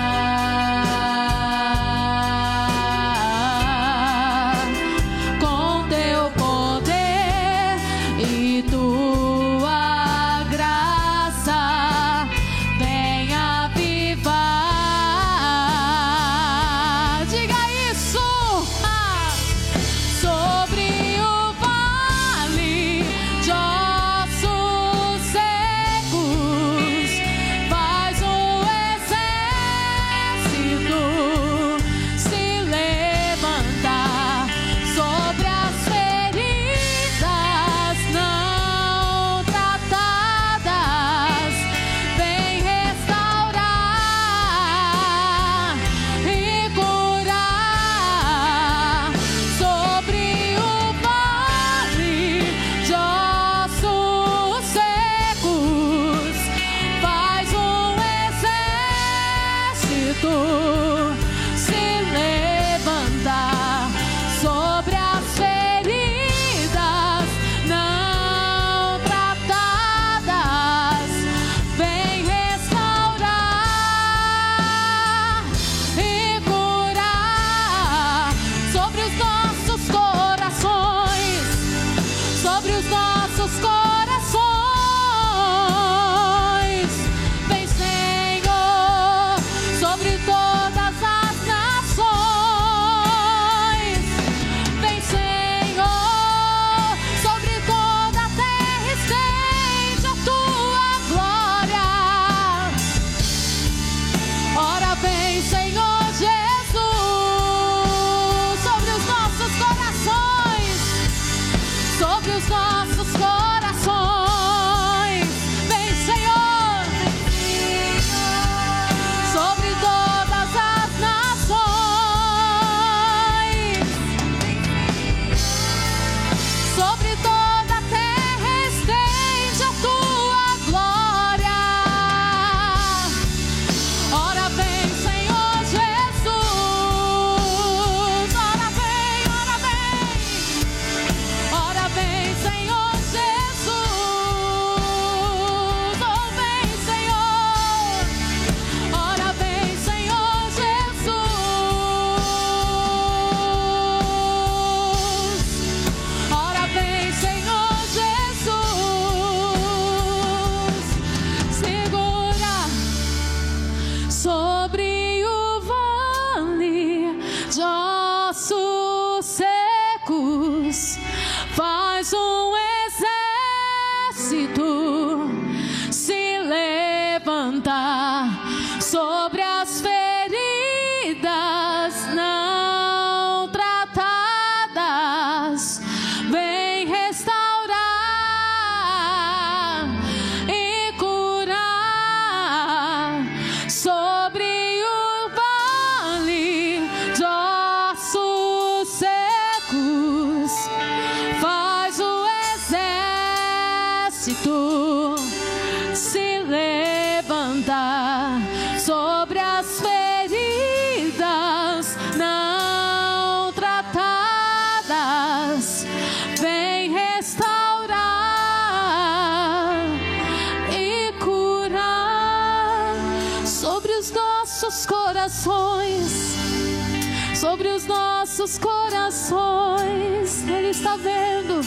Ele 229.33 230.69
está 230.69 230.97
vendo 230.97 231.63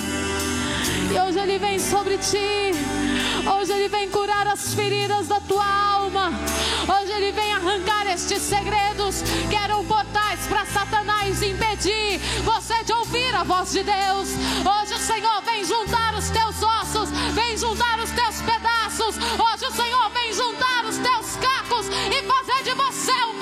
e 1.12 1.20
hoje 1.20 1.40
Ele 1.40 1.58
vem 1.58 1.80
sobre 1.80 2.20
ti. 2.20 2.72
Hoje 3.52 3.74
Ele 3.74 3.88
vem 3.88 4.12
curar 4.12 4.46
as 4.46 4.76
feridas 4.76 5.28
da 5.28 5.40
tua 5.40 5.66
alma. 5.66 6.32
Hoje 6.84 7.12
Ele 7.14 7.32
vem 7.32 7.52
arrancar 7.52 8.06
estes 8.14 8.44
segredos 8.44 9.24
que 9.50 9.56
eram 9.56 9.84
portais 9.86 10.46
para 10.48 10.68
Satanás 10.68 11.42
impedir 11.42 12.20
você 12.44 12.84
de 12.84 12.94
ouvir 12.94 13.34
a 13.34 13.44
voz 13.44 13.72
de 13.72 13.82
Deus. 13.82 14.30
Hoje 14.64 14.94
o 14.94 15.00
Senhor 15.00 15.42
vem 15.42 15.66
juntar 15.66 16.14
os 16.14 16.30
teus 16.30 16.62
ossos, 16.62 17.10
vem 17.34 17.58
juntar 17.58 18.00
os 18.00 18.12
teus 18.12 18.40
pedaços. 18.42 19.18
Hoje 19.18 19.66
o 19.66 19.72
Senhor 19.72 20.10
vem 20.12 20.32
juntar 20.32 20.86
os 20.86 20.98
teus 21.00 21.36
cacos 21.38 21.88
e 21.88 22.22
fazer 22.22 22.64
de 22.66 22.74
você 22.76 23.14
um 23.26 23.40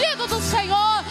ungido 0.00 0.26
do 0.26 0.40
Senhor. 0.40 1.04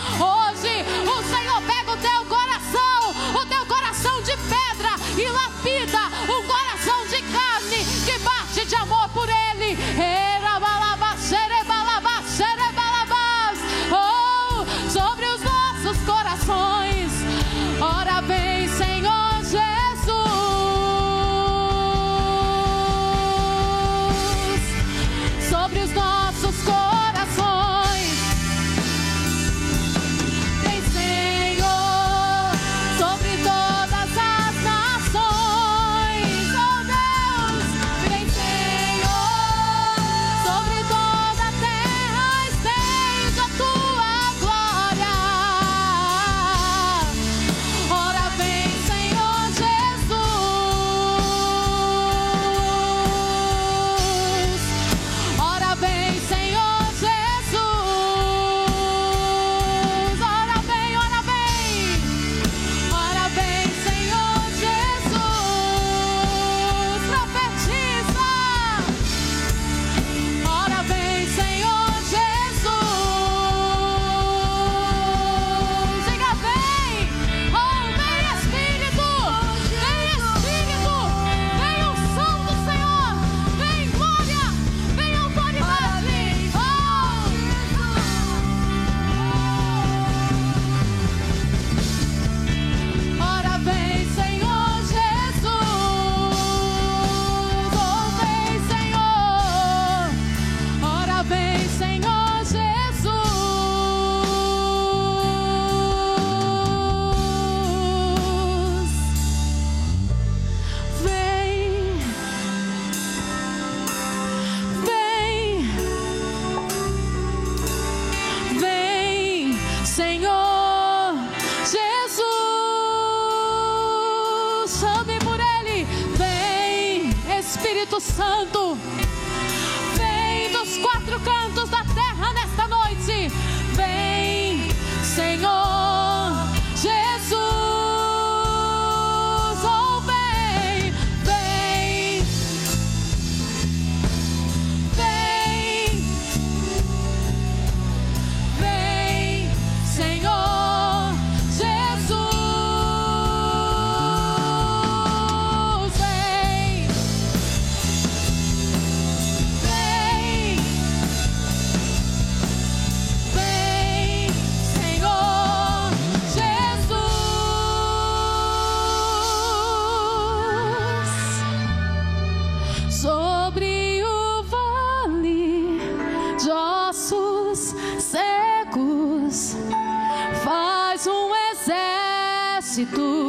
Coloque 182.85 183.25
a 183.25 183.28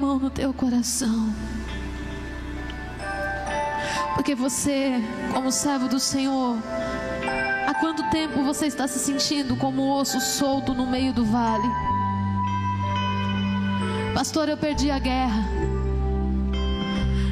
mão 0.00 0.18
no 0.18 0.30
teu 0.30 0.54
coração. 0.54 1.30
Porque 4.14 4.34
você, 4.34 4.94
como 5.32 5.52
servo 5.52 5.88
do 5.88 6.00
Senhor, 6.00 6.56
há 7.68 7.74
quanto 7.74 8.08
tempo 8.10 8.42
você 8.42 8.66
está 8.66 8.88
se 8.88 8.98
sentindo 8.98 9.56
como 9.56 9.82
um 9.82 9.90
osso 9.90 10.18
solto 10.18 10.72
no 10.72 10.86
meio 10.86 11.12
do 11.12 11.24
vale? 11.26 11.68
Pastor, 14.14 14.48
eu 14.48 14.56
perdi 14.56 14.90
a 14.90 14.98
guerra. 14.98 15.44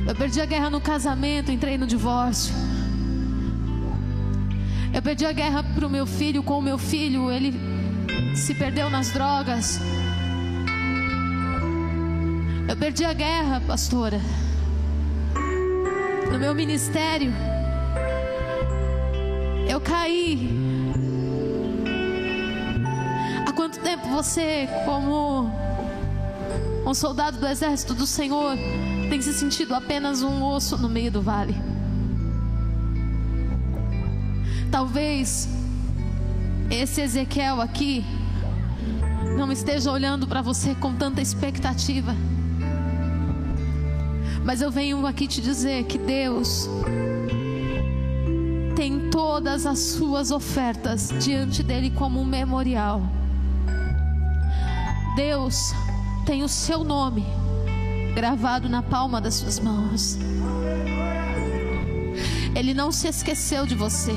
Eu 0.06 0.14
perdi 0.14 0.40
a 0.40 0.46
guerra 0.46 0.68
no 0.68 0.80
casamento, 0.80 1.50
entrei 1.50 1.78
no 1.78 1.86
divórcio. 1.86 2.54
Eu 4.92 5.00
perdi 5.00 5.24
a 5.24 5.32
guerra 5.32 5.62
para 5.62 5.86
o 5.86 5.90
meu 5.90 6.06
filho 6.06 6.42
com 6.42 6.58
o 6.58 6.62
meu 6.62 6.76
filho, 6.76 7.30
ele 7.30 7.54
se 8.34 8.54
perdeu 8.54 8.90
nas 8.90 9.10
drogas. 9.10 9.80
Eu 12.68 12.76
perdi 12.76 13.02
a 13.02 13.14
guerra, 13.14 13.62
pastora, 13.66 14.20
no 16.30 16.38
meu 16.38 16.54
ministério. 16.54 17.32
Eu 19.66 19.80
caí. 19.80 20.50
Há 23.46 23.52
quanto 23.52 23.80
tempo 23.80 24.06
você, 24.08 24.68
como 24.84 25.50
um 26.86 26.92
soldado 26.92 27.38
do 27.38 27.46
exército 27.46 27.94
do 27.94 28.06
Senhor, 28.06 28.54
tem 29.08 29.22
se 29.22 29.32
sentido 29.32 29.74
apenas 29.74 30.22
um 30.22 30.44
osso 30.44 30.76
no 30.76 30.90
meio 30.90 31.10
do 31.10 31.22
vale? 31.22 31.56
Talvez 34.70 35.48
esse 36.70 37.00
Ezequiel 37.00 37.62
aqui 37.62 38.04
não 39.38 39.50
esteja 39.50 39.90
olhando 39.90 40.26
para 40.26 40.42
você 40.42 40.74
com 40.74 40.94
tanta 40.94 41.22
expectativa. 41.22 42.14
Mas 44.48 44.62
eu 44.62 44.70
venho 44.70 45.06
aqui 45.06 45.28
te 45.28 45.42
dizer 45.42 45.84
que 45.84 45.98
Deus 45.98 46.70
tem 48.74 49.10
todas 49.10 49.66
as 49.66 49.78
suas 49.78 50.30
ofertas 50.30 51.12
diante 51.22 51.62
dele 51.62 51.90
como 51.90 52.18
um 52.18 52.24
memorial. 52.24 53.02
Deus 55.14 55.74
tem 56.24 56.42
o 56.42 56.48
seu 56.48 56.82
nome 56.82 57.26
gravado 58.14 58.70
na 58.70 58.82
palma 58.82 59.20
das 59.20 59.34
suas 59.34 59.60
mãos. 59.60 60.18
Ele 62.56 62.72
não 62.72 62.90
se 62.90 63.06
esqueceu 63.06 63.66
de 63.66 63.74
você. 63.74 64.14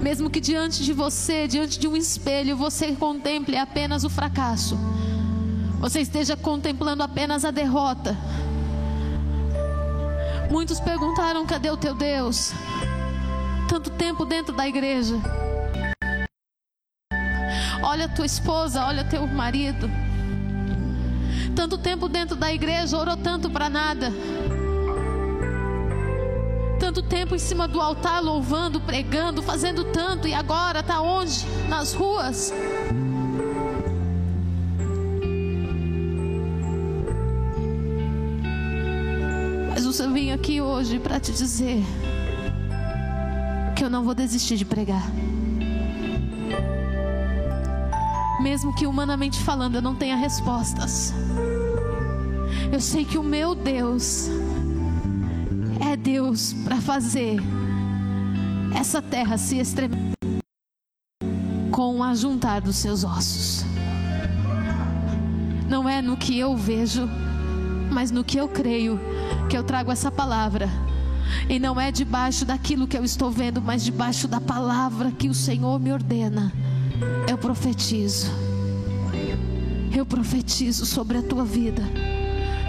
Mesmo 0.00 0.30
que 0.30 0.40
diante 0.40 0.82
de 0.82 0.94
você, 0.94 1.46
diante 1.46 1.78
de 1.78 1.86
um 1.86 1.94
espelho, 1.94 2.56
você 2.56 2.92
contemple 2.92 3.58
apenas 3.58 4.04
o 4.04 4.08
fracasso, 4.08 4.74
você 5.78 6.00
esteja 6.00 6.36
contemplando 6.36 7.02
apenas 7.02 7.44
a 7.44 7.50
derrota. 7.50 8.16
Muitos 10.50 10.80
perguntaram: 10.80 11.46
cadê 11.46 11.70
o 11.70 11.76
teu 11.76 11.94
Deus? 11.94 12.52
Tanto 13.68 13.90
tempo 13.90 14.24
dentro 14.24 14.54
da 14.54 14.66
igreja. 14.66 15.14
Olha 17.82 18.08
tua 18.08 18.26
esposa, 18.26 18.84
olha 18.84 19.04
teu 19.04 19.26
marido. 19.26 19.88
Tanto 21.54 21.78
tempo 21.78 22.08
dentro 22.08 22.36
da 22.36 22.52
igreja, 22.52 22.96
orou 22.96 23.16
tanto 23.16 23.50
para 23.50 23.68
nada 23.68 24.12
tanto 26.88 27.02
tempo 27.02 27.34
em 27.34 27.38
cima 27.38 27.68
do 27.68 27.82
altar, 27.82 28.22
louvando, 28.22 28.80
pregando, 28.80 29.42
fazendo 29.42 29.84
tanto, 29.84 30.26
e 30.26 30.32
agora 30.32 30.80
está 30.80 31.02
onde? 31.02 31.44
Nas 31.68 31.92
ruas. 31.92 32.50
Eu 40.00 40.12
vim 40.12 40.30
aqui 40.30 40.60
hoje 40.60 41.00
para 41.00 41.18
te 41.18 41.32
dizer 41.32 41.82
que 43.76 43.82
eu 43.82 43.90
não 43.90 44.04
vou 44.04 44.14
desistir 44.14 44.56
de 44.56 44.64
pregar. 44.64 45.02
Mesmo 48.40 48.72
que 48.76 48.86
humanamente 48.86 49.38
falando 49.40 49.74
eu 49.74 49.82
não 49.82 49.96
tenha 49.96 50.14
respostas. 50.14 51.12
Eu 52.72 52.80
sei 52.80 53.04
que 53.04 53.18
o 53.18 53.24
meu 53.24 53.56
Deus 53.56 54.28
é 55.80 55.96
Deus 55.96 56.52
para 56.64 56.76
fazer 56.80 57.38
essa 58.78 59.02
terra 59.02 59.36
se 59.36 59.58
estremecer 59.58 60.14
com 61.72 61.96
o 61.96 62.02
ajuntar 62.04 62.60
dos 62.60 62.76
seus 62.76 63.02
ossos. 63.02 63.64
Não 65.68 65.88
é 65.88 66.00
no 66.00 66.16
que 66.16 66.38
eu 66.38 66.56
vejo, 66.56 67.08
mas 67.90 68.12
no 68.12 68.22
que 68.22 68.38
eu 68.38 68.48
creio 68.48 69.00
que 69.48 69.56
eu 69.56 69.64
trago 69.64 69.90
essa 69.90 70.10
palavra. 70.10 70.68
E 71.48 71.58
não 71.58 71.80
é 71.80 71.90
debaixo 71.90 72.44
daquilo 72.44 72.86
que 72.86 72.96
eu 72.96 73.04
estou 73.04 73.30
vendo, 73.30 73.62
mas 73.62 73.82
debaixo 73.82 74.28
da 74.28 74.40
palavra 74.40 75.10
que 75.10 75.28
o 75.28 75.34
Senhor 75.34 75.80
me 75.80 75.90
ordena. 75.90 76.52
Eu 77.26 77.38
profetizo. 77.38 78.30
Eu 79.94 80.04
profetizo 80.04 80.84
sobre 80.84 81.18
a 81.18 81.22
tua 81.22 81.44
vida, 81.44 81.82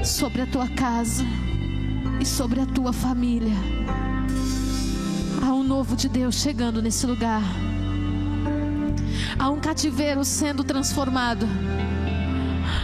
sobre 0.03 0.41
a 0.41 0.47
tua 0.47 0.67
casa 0.69 1.23
e 2.19 2.25
sobre 2.25 2.61
a 2.61 2.65
tua 2.65 2.93
família. 2.93 3.55
Há 5.45 5.53
um 5.53 5.63
novo 5.63 5.95
de 5.95 6.07
Deus 6.07 6.35
chegando 6.35 6.81
nesse 6.81 7.05
lugar. 7.05 7.43
Há 9.37 9.49
um 9.49 9.59
cativeiro 9.59 10.23
sendo 10.23 10.63
transformado. 10.63 11.45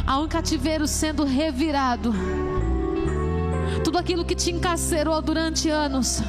Há 0.06 0.20
um 0.20 0.28
cativeiro 0.28 0.88
sendo 0.88 1.24
revirado. 1.24 2.14
Tudo 3.86 3.98
aquilo 3.98 4.26
que 4.26 4.36
te 4.36 4.52
encarcerou 4.52 5.22
durante 5.22 5.70
anos, 5.70 6.22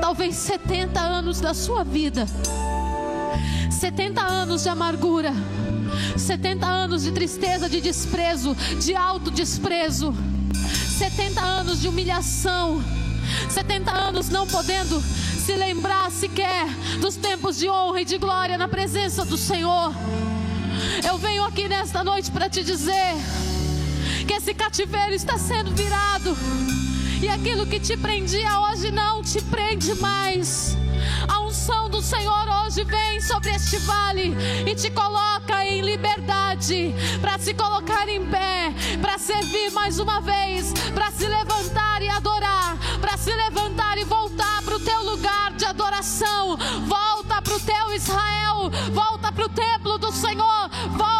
talvez 0.00 0.36
70 0.36 1.00
anos 1.00 1.40
da 1.40 1.52
sua 1.52 1.82
vida, 1.82 2.26
70 3.68 4.22
anos 4.22 4.62
de 4.62 4.68
amargura, 4.68 5.32
70 6.16 6.64
anos 6.64 7.02
de 7.02 7.10
tristeza, 7.10 7.68
de 7.68 7.80
desprezo, 7.80 8.54
de 8.78 8.94
autodesprezo. 8.94 10.12
desprezo 10.12 10.32
70 11.02 11.40
anos 11.40 11.80
de 11.80 11.88
humilhação, 11.88 12.80
70 13.50 13.90
anos 13.90 14.28
não 14.28 14.46
podendo 14.46 15.00
se 15.00 15.56
lembrar 15.56 16.10
sequer 16.12 16.66
dos 17.00 17.16
tempos 17.16 17.58
de 17.58 17.68
honra 17.68 18.02
e 18.02 18.04
de 18.04 18.18
glória 18.18 18.56
na 18.56 18.68
presença 18.68 19.24
do 19.24 19.36
Senhor. 19.36 19.92
Eu 21.04 21.18
venho 21.18 21.42
aqui 21.44 21.66
nesta 21.66 22.04
noite 22.04 22.30
para 22.30 22.48
te 22.48 22.62
dizer 22.62 23.16
que 24.24 24.34
esse 24.34 24.54
cativeiro 24.54 25.14
está 25.14 25.36
sendo 25.36 25.72
virado 25.72 26.36
e 27.20 27.28
aquilo 27.28 27.66
que 27.66 27.80
te 27.80 27.96
prendia 27.96 28.60
hoje 28.60 28.90
não 28.90 29.22
te 29.22 29.40
prende 29.42 29.94
mais. 29.94 30.76
A 31.28 31.40
unção 31.40 31.88
do 31.88 32.00
Senhor 32.02 32.48
hoje 32.64 32.84
vem 32.84 33.20
sobre 33.20 33.50
este 33.50 33.78
vale 33.78 34.34
e 34.66 34.74
te 34.74 34.90
coloca 34.90 35.64
em 35.64 35.82
liberdade 35.82 36.94
para 37.20 37.38
se 37.38 37.54
colocar 37.54 38.08
em 38.08 38.26
pé, 38.26 38.72
para 39.00 39.18
servir 39.18 39.70
mais 39.70 39.98
uma 39.98 40.20
vez, 40.20 40.72
para 40.94 41.10
se 41.10 41.26
levantar 41.26 42.02
e 42.02 42.08
adorar, 42.08 42.76
para 43.00 43.16
se 43.16 43.32
levantar 43.32 43.98
e 43.98 44.04
voltar 44.04 44.62
para 44.62 44.76
o 44.76 44.80
teu 44.80 45.02
lugar 45.04 45.52
de 45.52 45.64
adoração. 45.64 46.56
Volta 46.86 47.40
para 47.42 47.54
o 47.54 47.60
teu 47.60 47.94
Israel, 47.94 48.70
volta 48.92 49.32
para 49.32 49.46
o 49.46 49.48
templo 49.48 49.98
do 49.98 50.12
Senhor, 50.12 50.70
volta 50.96 51.11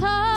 কথা 0.00 0.29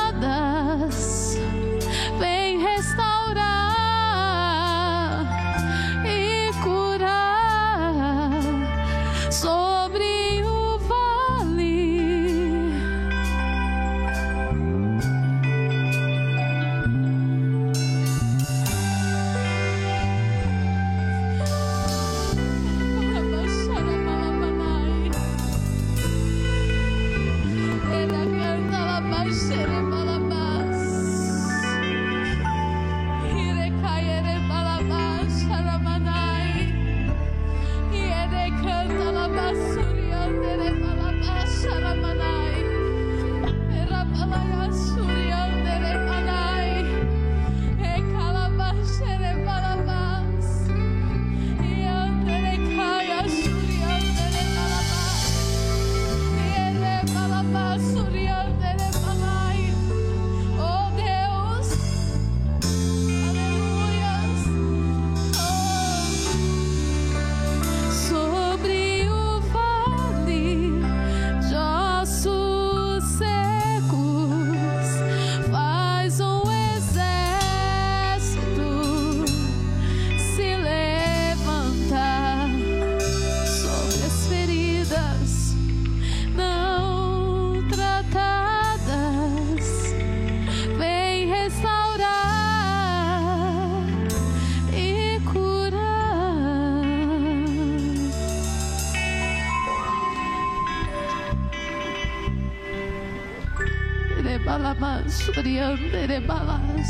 balamas, 105.13 105.17
suriandere 105.25 106.19
balas. 106.27 106.87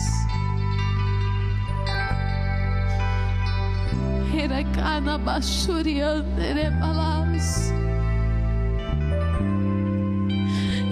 Herekana 4.34 5.18
bashuriandere 5.18 6.70
balas. 6.80 7.74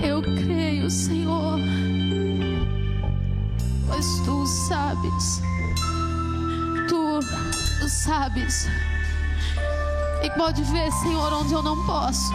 Eu 0.03 0.21
creio, 0.21 0.89
Senhor, 0.89 1.59
pois 3.87 4.05
tu 4.25 4.45
sabes, 4.47 5.41
tu, 6.89 7.19
sabes, 7.87 8.67
e 10.23 10.29
pode 10.31 10.63
ver, 10.63 10.91
Senhor, 10.91 11.33
onde 11.33 11.53
eu 11.53 11.61
não 11.61 11.85
posso. 11.85 12.33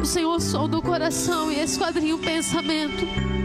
O 0.00 0.04
Senhor 0.04 0.40
sonda 0.40 0.78
o 0.78 0.82
coração 0.82 1.50
e 1.50 1.60
esquadrinha 1.60 2.14
o 2.14 2.18
pensamento. 2.18 3.37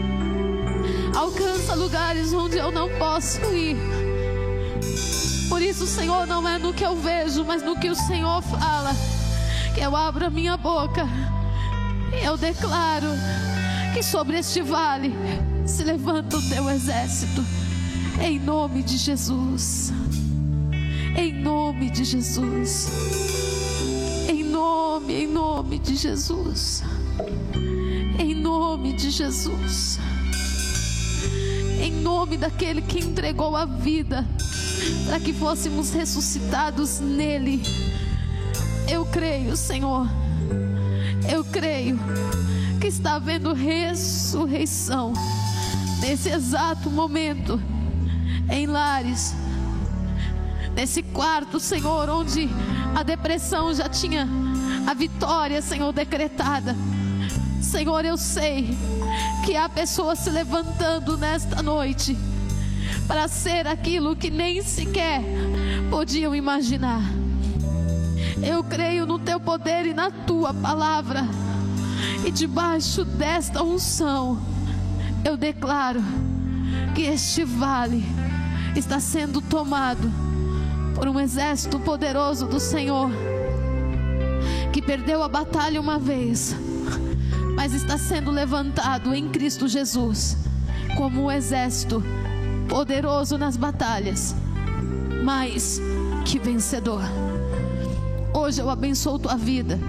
Alcança 1.24 1.74
lugares 1.74 2.34
onde 2.34 2.58
eu 2.58 2.70
não 2.70 2.86
posso 2.98 3.40
ir. 3.54 3.78
Por 5.48 5.62
isso, 5.62 5.86
Senhor, 5.86 6.26
não 6.26 6.46
é 6.46 6.58
no 6.58 6.74
que 6.74 6.84
eu 6.84 6.94
vejo, 6.94 7.42
mas 7.46 7.62
no 7.62 7.80
que 7.80 7.88
o 7.88 7.94
Senhor 7.94 8.42
fala. 8.42 8.90
Que 9.74 9.80
eu 9.80 9.96
abro 9.96 10.26
a 10.26 10.28
minha 10.28 10.58
boca 10.58 11.08
e 12.12 12.22
eu 12.26 12.36
declaro 12.36 13.08
que 13.94 14.02
sobre 14.02 14.38
este 14.38 14.60
vale 14.60 15.14
se 15.64 15.82
levanta 15.82 16.36
o 16.36 16.42
teu 16.42 16.68
exército. 16.68 17.42
Em 18.20 18.38
nome 18.38 18.82
de 18.82 18.98
Jesus. 18.98 19.94
Em 21.16 21.32
nome 21.32 21.88
de 21.88 22.04
Jesus. 22.04 22.90
Em 24.28 24.44
nome, 24.44 25.14
em 25.14 25.26
nome 25.26 25.78
de 25.78 25.96
Jesus. 25.96 26.82
Em 28.18 28.34
nome 28.34 28.92
de 28.92 29.08
Jesus. 29.08 29.98
Em 31.84 31.92
nome 31.92 32.38
daquele 32.38 32.80
que 32.80 32.98
entregou 32.98 33.54
a 33.54 33.66
vida 33.66 34.26
para 35.04 35.20
que 35.20 35.34
fôssemos 35.34 35.92
ressuscitados 35.92 36.98
nele. 36.98 37.62
Eu 38.88 39.04
creio, 39.04 39.54
Senhor. 39.54 40.08
Eu 41.30 41.44
creio 41.44 41.98
que 42.80 42.86
está 42.86 43.16
havendo 43.16 43.52
ressurreição 43.52 45.12
nesse 46.00 46.30
exato 46.30 46.88
momento 46.88 47.60
em 48.50 48.66
lares. 48.66 49.34
Nesse 50.74 51.02
quarto, 51.02 51.60
Senhor, 51.60 52.08
onde 52.08 52.48
a 52.96 53.02
depressão 53.02 53.74
já 53.74 53.90
tinha 53.90 54.26
a 54.86 54.94
vitória, 54.94 55.60
Senhor, 55.60 55.92
decretada. 55.92 56.74
Senhor, 57.60 58.06
eu 58.06 58.16
sei 58.16 58.74
que 59.44 59.56
há 59.56 59.68
pessoas 59.68 60.20
se 60.20 60.30
levantando 60.30 61.18
nesta 61.18 61.62
noite 61.62 62.16
para 63.06 63.28
ser 63.28 63.66
aquilo 63.66 64.16
que 64.16 64.30
nem 64.30 64.62
sequer 64.62 65.20
podiam 65.90 66.34
imaginar. 66.34 67.02
Eu 68.42 68.64
creio 68.64 69.04
no 69.04 69.18
teu 69.18 69.38
poder 69.38 69.84
e 69.84 69.92
na 69.92 70.10
tua 70.10 70.54
palavra, 70.54 71.26
e 72.24 72.30
debaixo 72.30 73.04
desta 73.04 73.62
unção, 73.62 74.40
eu 75.24 75.36
declaro 75.36 76.02
que 76.94 77.02
este 77.02 77.44
vale 77.44 78.02
está 78.74 78.98
sendo 78.98 79.42
tomado 79.42 80.10
por 80.94 81.06
um 81.06 81.20
exército 81.20 81.78
poderoso 81.78 82.46
do 82.46 82.58
Senhor, 82.58 83.10
que 84.72 84.80
perdeu 84.80 85.22
a 85.22 85.28
batalha 85.28 85.78
uma 85.78 85.98
vez, 85.98 86.56
mas 87.64 87.72
está 87.72 87.96
sendo 87.96 88.30
levantado 88.30 89.14
em 89.14 89.30
Cristo 89.30 89.66
Jesus 89.66 90.36
como 90.98 91.24
um 91.24 91.30
exército 91.30 92.04
poderoso 92.68 93.38
nas 93.38 93.56
batalhas, 93.56 94.36
mais 95.24 95.80
que 96.26 96.38
vencedor. 96.38 97.00
Hoje 98.34 98.60
eu 98.60 98.68
abençoo 98.68 99.18
tua 99.18 99.34
vida. 99.34 99.80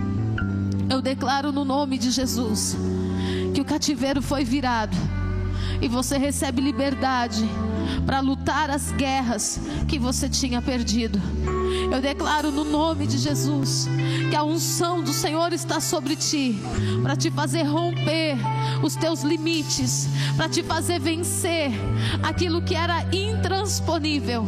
Eu 0.90 1.02
declaro 1.02 1.52
no 1.52 1.66
nome 1.66 1.98
de 1.98 2.12
Jesus 2.12 2.78
que 3.54 3.60
o 3.60 3.66
cativeiro 3.66 4.22
foi 4.22 4.46
virado 4.46 4.96
e 5.82 5.90
você 5.90 6.18
recebe 6.18 6.62
liberdade 6.62 7.44
para 8.06 8.22
lutar 8.22 8.70
as 8.70 8.94
guerras 8.94 9.60
que 9.86 10.00
você 10.00 10.30
tinha 10.30 10.62
perdido. 10.62 11.20
Eu 11.92 12.02
declaro 12.02 12.52
no 12.52 12.64
nome 12.64 13.08
de 13.08 13.18
Jesus 13.18 13.88
que 14.30 14.36
a 14.36 14.44
unção 14.44 15.02
do 15.02 15.14
Senhor 15.14 15.54
está 15.54 15.80
sobre 15.80 16.16
ti 16.16 16.60
para 17.02 17.16
te 17.16 17.30
fazer 17.32 17.64
romper 17.64 18.36
os 18.84 18.96
teus 18.96 19.22
limites, 19.22 20.08
para 20.36 20.50
te 20.50 20.64
fazer 20.64 21.00
vencer 21.00 21.72
aquilo 22.22 22.62
que 22.62 22.76
era 22.76 23.06
intransponível. 23.14 24.46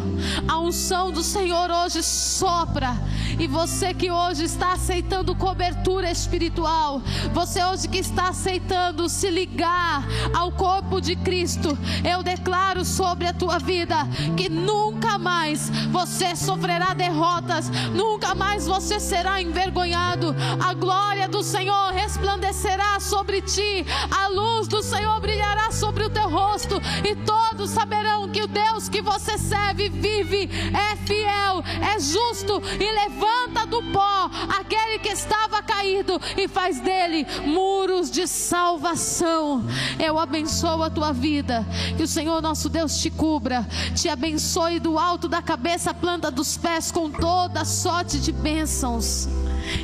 A 0.47 0.59
unção 0.59 1.11
do 1.11 1.23
Senhor 1.23 1.69
hoje 1.71 2.03
sopra 2.03 2.95
e 3.39 3.47
você 3.47 3.93
que 3.93 4.09
hoje 4.09 4.45
está 4.45 4.73
aceitando 4.73 5.35
cobertura 5.35 6.09
espiritual, 6.09 7.01
você 7.33 7.63
hoje 7.63 7.87
que 7.87 7.99
está 7.99 8.29
aceitando 8.29 9.07
se 9.07 9.29
ligar 9.29 10.03
ao 10.33 10.51
corpo 10.51 10.99
de 10.99 11.15
Cristo, 11.15 11.77
eu 12.03 12.23
declaro 12.23 12.83
sobre 12.83 13.27
a 13.27 13.33
tua 13.33 13.59
vida 13.59 13.95
que 14.35 14.49
nunca 14.49 15.17
mais 15.17 15.69
você 15.91 16.35
sofrerá 16.35 16.93
derrotas, 17.17 17.69
nunca 17.95 18.35
mais 18.35 18.67
você 18.67 18.99
será 18.99 19.41
envergonhado. 19.41 20.35
A 20.63 20.73
glória 20.75 21.27
do 21.27 21.41
Senhor 21.41 21.91
resplandecerá 21.91 22.99
sobre 22.99 23.41
ti, 23.41 23.85
a 24.11 24.27
luz 24.27 24.67
do 24.67 24.83
Senhor 24.83 25.19
brilhará 25.19 25.71
sobre 25.71 26.03
o 26.03 26.09
teu 26.09 26.29
rosto, 26.29 26.79
e 27.03 27.15
todos 27.15 27.71
saberão 27.71 28.29
que 28.29 28.43
o 28.43 28.47
Deus 28.47 28.87
que 28.87 29.01
você 29.01 29.37
serve 29.37 29.89
vive, 29.89 30.49
é 30.73 30.95
fiel, 30.97 31.63
é 31.81 31.99
justo 31.99 32.61
e 32.79 32.91
levanta 32.91 33.65
do 33.65 33.81
pó 33.91 34.29
aquele 34.59 34.99
que 34.99 35.09
estava 35.09 35.61
caído 35.63 36.19
e 36.37 36.47
faz 36.47 36.79
dele 36.79 37.25
muros 37.45 38.11
de 38.11 38.27
salvação. 38.27 39.65
Eu 39.99 40.19
abençoo 40.19 40.83
a 40.83 40.89
tua 40.89 41.11
vida, 41.11 41.65
que 41.95 42.03
o 42.03 42.07
Senhor 42.07 42.41
nosso 42.41 42.69
Deus 42.69 42.99
te 42.99 43.09
cubra, 43.09 43.65
te 43.95 44.07
abençoe 44.07 44.79
do 44.79 44.99
alto 44.99 45.27
da 45.27 45.41
cabeça 45.41 45.93
planta 45.93 46.29
dos 46.29 46.57
pés 46.57 46.91
com 47.07 47.11
toda 47.11 47.63
sorte 47.63 48.19
de 48.19 48.31
bênçãos. 48.31 49.27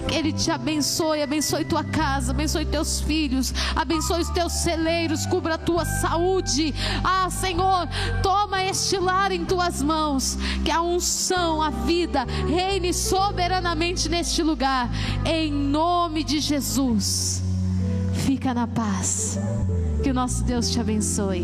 Que 0.08 0.16
Ele 0.16 0.32
te 0.32 0.50
abençoe, 0.50 1.22
abençoe 1.22 1.66
tua 1.66 1.84
casa, 1.84 2.32
abençoe 2.32 2.66
teus 2.66 3.02
filhos, 3.02 3.54
abençoe 3.76 4.22
os 4.22 4.30
teus 4.30 4.54
celeiros, 4.54 5.26
cubra 5.26 5.56
a 5.56 5.58
tua 5.58 5.84
saúde. 5.84 6.74
Ah, 7.04 7.30
Senhor, 7.30 7.88
toma 8.22 8.64
este 8.64 8.98
lar 8.98 9.32
em 9.32 9.44
tuas 9.44 9.82
mãos, 9.82 10.38
que 10.64 10.72
a 10.72 10.82
unção, 10.82 11.62
a 11.62 11.70
vida 11.70 12.26
reine 12.48 12.94
soberanamente 12.94 14.08
neste 14.08 14.42
lugar, 14.42 14.90
em 15.26 15.52
nome 15.52 16.24
de 16.24 16.40
Jesus. 16.40 17.42
Fica 18.26 18.54
na 18.54 18.68
paz, 18.68 19.38
que 20.02 20.10
o 20.10 20.14
nosso 20.14 20.44
Deus 20.46 20.70
te 20.70 20.80
abençoe. 20.80 21.42